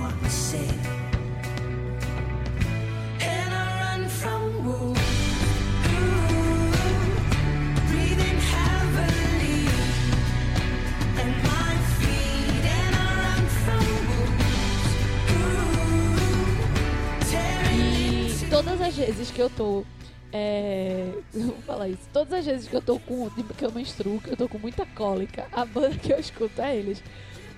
[18.86, 19.84] As vezes que eu tô.
[20.32, 21.10] É.
[21.32, 22.08] Vou falar isso.
[22.12, 23.28] Todas as vezes que eu tô com.
[23.56, 26.76] Que eu menstruo, que eu tô com muita cólica, a banda que eu escuto é
[26.76, 27.02] eles.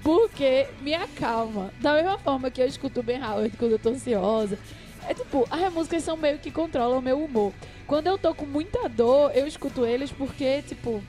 [0.03, 1.73] Porque me acalma.
[1.81, 4.59] Da mesma forma que eu escuto Ben Howard quando eu tô ansiosa.
[5.09, 7.53] É tipo, as músicas são meio que controlam o meu humor.
[7.87, 11.03] Quando eu tô com muita dor, eu escuto eles porque, tipo,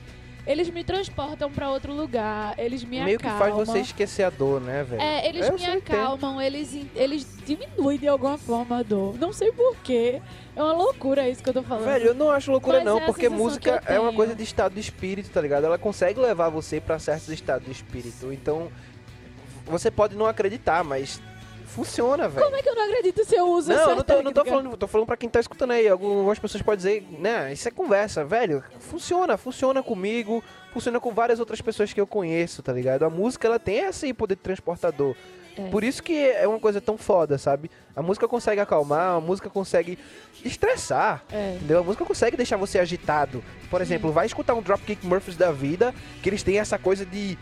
[0.46, 3.56] eles me transportam pra outro lugar, eles me Meio que acalmam.
[3.56, 5.00] faz você esquecer a dor, né, velho?
[5.00, 5.78] É, eles Eu me entendo.
[5.78, 9.16] acalmam, eles, eles diminuem de alguma forma a dor.
[9.18, 10.20] Não sei porquê.
[10.56, 11.84] É uma loucura isso que eu tô falando.
[11.84, 14.42] Velho, eu não acho loucura Mas não, é porque música que é uma coisa de
[14.42, 15.64] estado de espírito, tá ligado?
[15.64, 18.32] Ela consegue levar você pra certos estados de espírito.
[18.32, 18.70] Então,
[19.66, 21.20] você pode não acreditar, mas
[21.70, 22.44] funciona, velho.
[22.44, 24.32] Como é que eu não acredito se eu uso Não, essa eu não tô, não
[24.32, 25.88] tô falando, tô falando pra quem tá escutando aí.
[25.88, 28.62] Algumas pessoas podem dizer, né, isso é conversa, velho.
[28.78, 30.42] Funciona, funciona comigo,
[30.72, 33.04] funciona com várias outras pessoas que eu conheço, tá ligado?
[33.04, 35.14] A música, ela tem esse poder transportador.
[35.56, 35.68] É.
[35.68, 37.70] Por isso que é uma coisa tão foda, sabe?
[37.94, 39.98] A música consegue acalmar, a música consegue
[40.44, 41.24] estressar.
[41.32, 41.54] É.
[41.56, 41.80] Entendeu?
[41.80, 43.42] A música consegue deixar você agitado.
[43.70, 47.38] Por exemplo, vai escutar um Dropkick Murphys da vida, que eles têm essa coisa de.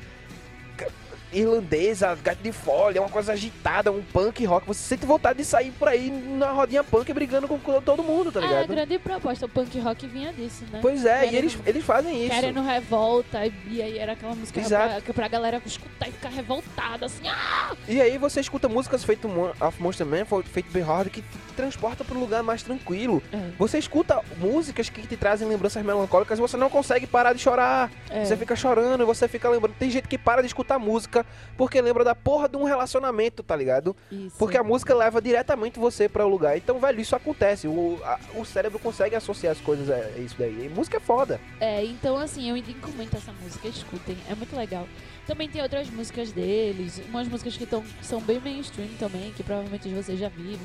[1.33, 4.67] Irlandesa, gato de folha, uma coisa agitada, um punk rock.
[4.67, 8.41] Você sente vontade de sair por aí na rodinha punk brigando com todo mundo, tá
[8.41, 8.67] É, a ligado?
[8.69, 10.79] grande proposta, o punk rock vinha disso, né?
[10.83, 12.35] Pois é, e Querendo- eles, eles fazem isso.
[12.35, 15.03] Querendo revolta, e, e aí era aquela música Exato.
[15.03, 17.75] pra, pra galera escutar e ficar revoltada, assim, ah!
[17.87, 19.29] E aí você escuta músicas feito
[19.61, 23.23] of Monster Man, feito bem hard, que te transporta para um lugar mais tranquilo.
[23.33, 23.39] É.
[23.59, 27.91] Você escuta músicas que te trazem lembranças melancólicas e você não consegue parar de chorar.
[28.11, 28.25] É.
[28.25, 29.75] Você fica chorando, você fica lembrando.
[29.79, 31.18] Tem gente que para de escutar música
[31.57, 33.95] porque lembra da porra de um relacionamento, tá ligado?
[34.11, 34.37] Isso.
[34.39, 36.57] Porque a música leva diretamente você para o lugar.
[36.57, 37.67] Então, velho, isso acontece.
[37.69, 40.67] O, a- o cérebro consegue associar as coisas a isso daí.
[40.67, 41.41] E música é foda.
[41.61, 44.87] É, então assim, eu indico muito essa música, escutem, é muito legal.
[45.27, 49.89] Também tem outras músicas deles, umas músicas que tão, são bem mainstream também, que provavelmente
[49.91, 50.61] vocês já viram,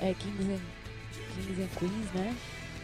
[0.00, 0.60] é Kings and,
[1.34, 2.34] Kings and Queens, né?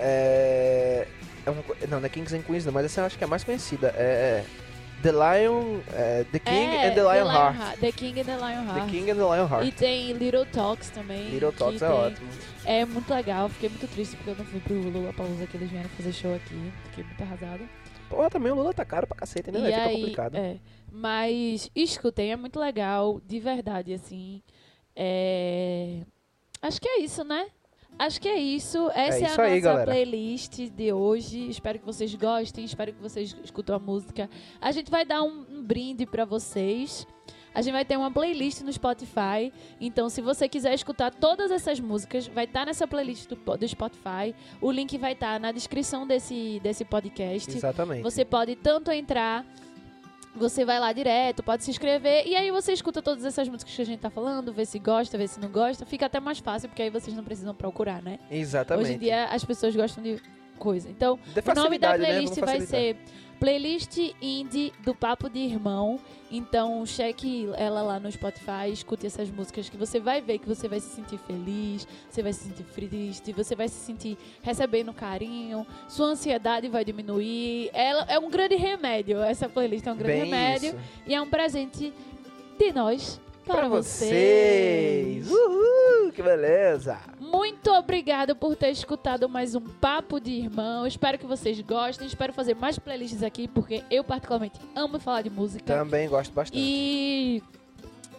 [0.00, 1.06] É.
[1.46, 3.26] é uma não, não é Kings and Queens, não, mas essa eu acho que é
[3.26, 3.94] a mais conhecida.
[3.96, 4.44] É.
[5.02, 5.80] The Lion.
[5.92, 7.56] é, the King é, and the Lion Heart.
[7.58, 8.90] Heart, The King and the Lion The Heart.
[8.90, 9.66] King and the Lion Heart.
[9.66, 11.28] E tem Little Talks também.
[11.30, 12.28] Little Talks é ótimo.
[12.64, 15.70] É muito legal, fiquei muito triste porque eu não fui pro Lula Palusa que eles
[15.70, 17.64] vieram fazer show aqui, fiquei muito arrasada.
[18.08, 19.60] Porra, também o Lula tá caro pra cacete, né?
[19.60, 19.64] E?
[19.66, 20.34] Fica aí, complicado.
[20.36, 20.56] é,
[20.90, 24.42] mas escutem, é muito legal, de verdade, assim.
[24.94, 26.00] É,
[26.62, 27.46] Acho que é isso, né?
[28.00, 28.90] Acho que é isso.
[28.94, 29.90] Essa é, isso a aí, nossa galera.
[29.90, 31.50] playlist de hoje.
[31.50, 34.30] Espero que vocês gostem, espero que vocês escutem a música.
[34.58, 37.06] A gente vai dar um, um brinde pra vocês.
[37.54, 39.52] A gente vai ter uma playlist no Spotify.
[39.78, 44.34] Então, se você quiser escutar todas essas músicas, vai estar nessa playlist do, do Spotify.
[44.62, 47.50] O link vai estar na descrição desse, desse podcast.
[47.50, 48.02] Exatamente.
[48.02, 49.44] Você pode tanto entrar,
[50.34, 53.82] você vai lá direto, pode se inscrever, e aí você escuta todas essas músicas que
[53.82, 55.84] a gente tá falando, vê se gosta, vê se não gosta.
[55.84, 58.18] Fica até mais fácil, porque aí vocês não precisam procurar, né?
[58.30, 58.86] Exatamente.
[58.86, 60.20] Hoje em dia as pessoas gostam de
[60.58, 60.88] coisa.
[60.88, 61.98] Então, o nome da né?
[61.98, 62.96] playlist Vamos vai ser
[63.40, 65.98] Playlist Indie do Papo de Irmão.
[66.30, 70.68] Então, cheque ela lá no Spotify, escute essas músicas que você vai ver que você
[70.68, 75.66] vai se sentir feliz, você vai se sentir triste, você vai se sentir recebendo carinho,
[75.88, 77.70] sua ansiedade vai diminuir.
[77.72, 79.18] Ela é um grande remédio.
[79.22, 80.78] Essa playlist é um grande Bem remédio isso.
[81.06, 81.92] e é um presente
[82.58, 85.26] de nós para vocês.
[85.26, 85.30] vocês.
[85.30, 86.98] Uhul, que beleza.
[87.18, 90.86] Muito obrigada por ter escutado mais um Papo de Irmão.
[90.86, 92.06] Espero que vocês gostem.
[92.06, 95.74] Espero fazer mais playlists aqui, porque eu particularmente amo falar de música.
[95.74, 96.60] Também gosto bastante.
[96.60, 97.42] E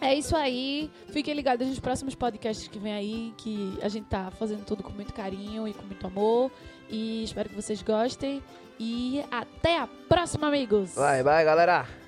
[0.00, 0.90] é isso aí.
[1.10, 4.90] Fiquem ligados nos próximos podcasts que vem aí, que a gente tá fazendo tudo com
[4.90, 6.50] muito carinho e com muito amor.
[6.90, 8.42] E espero que vocês gostem.
[8.78, 10.94] E até a próxima, amigos!
[10.94, 12.01] Vai, vai, galera.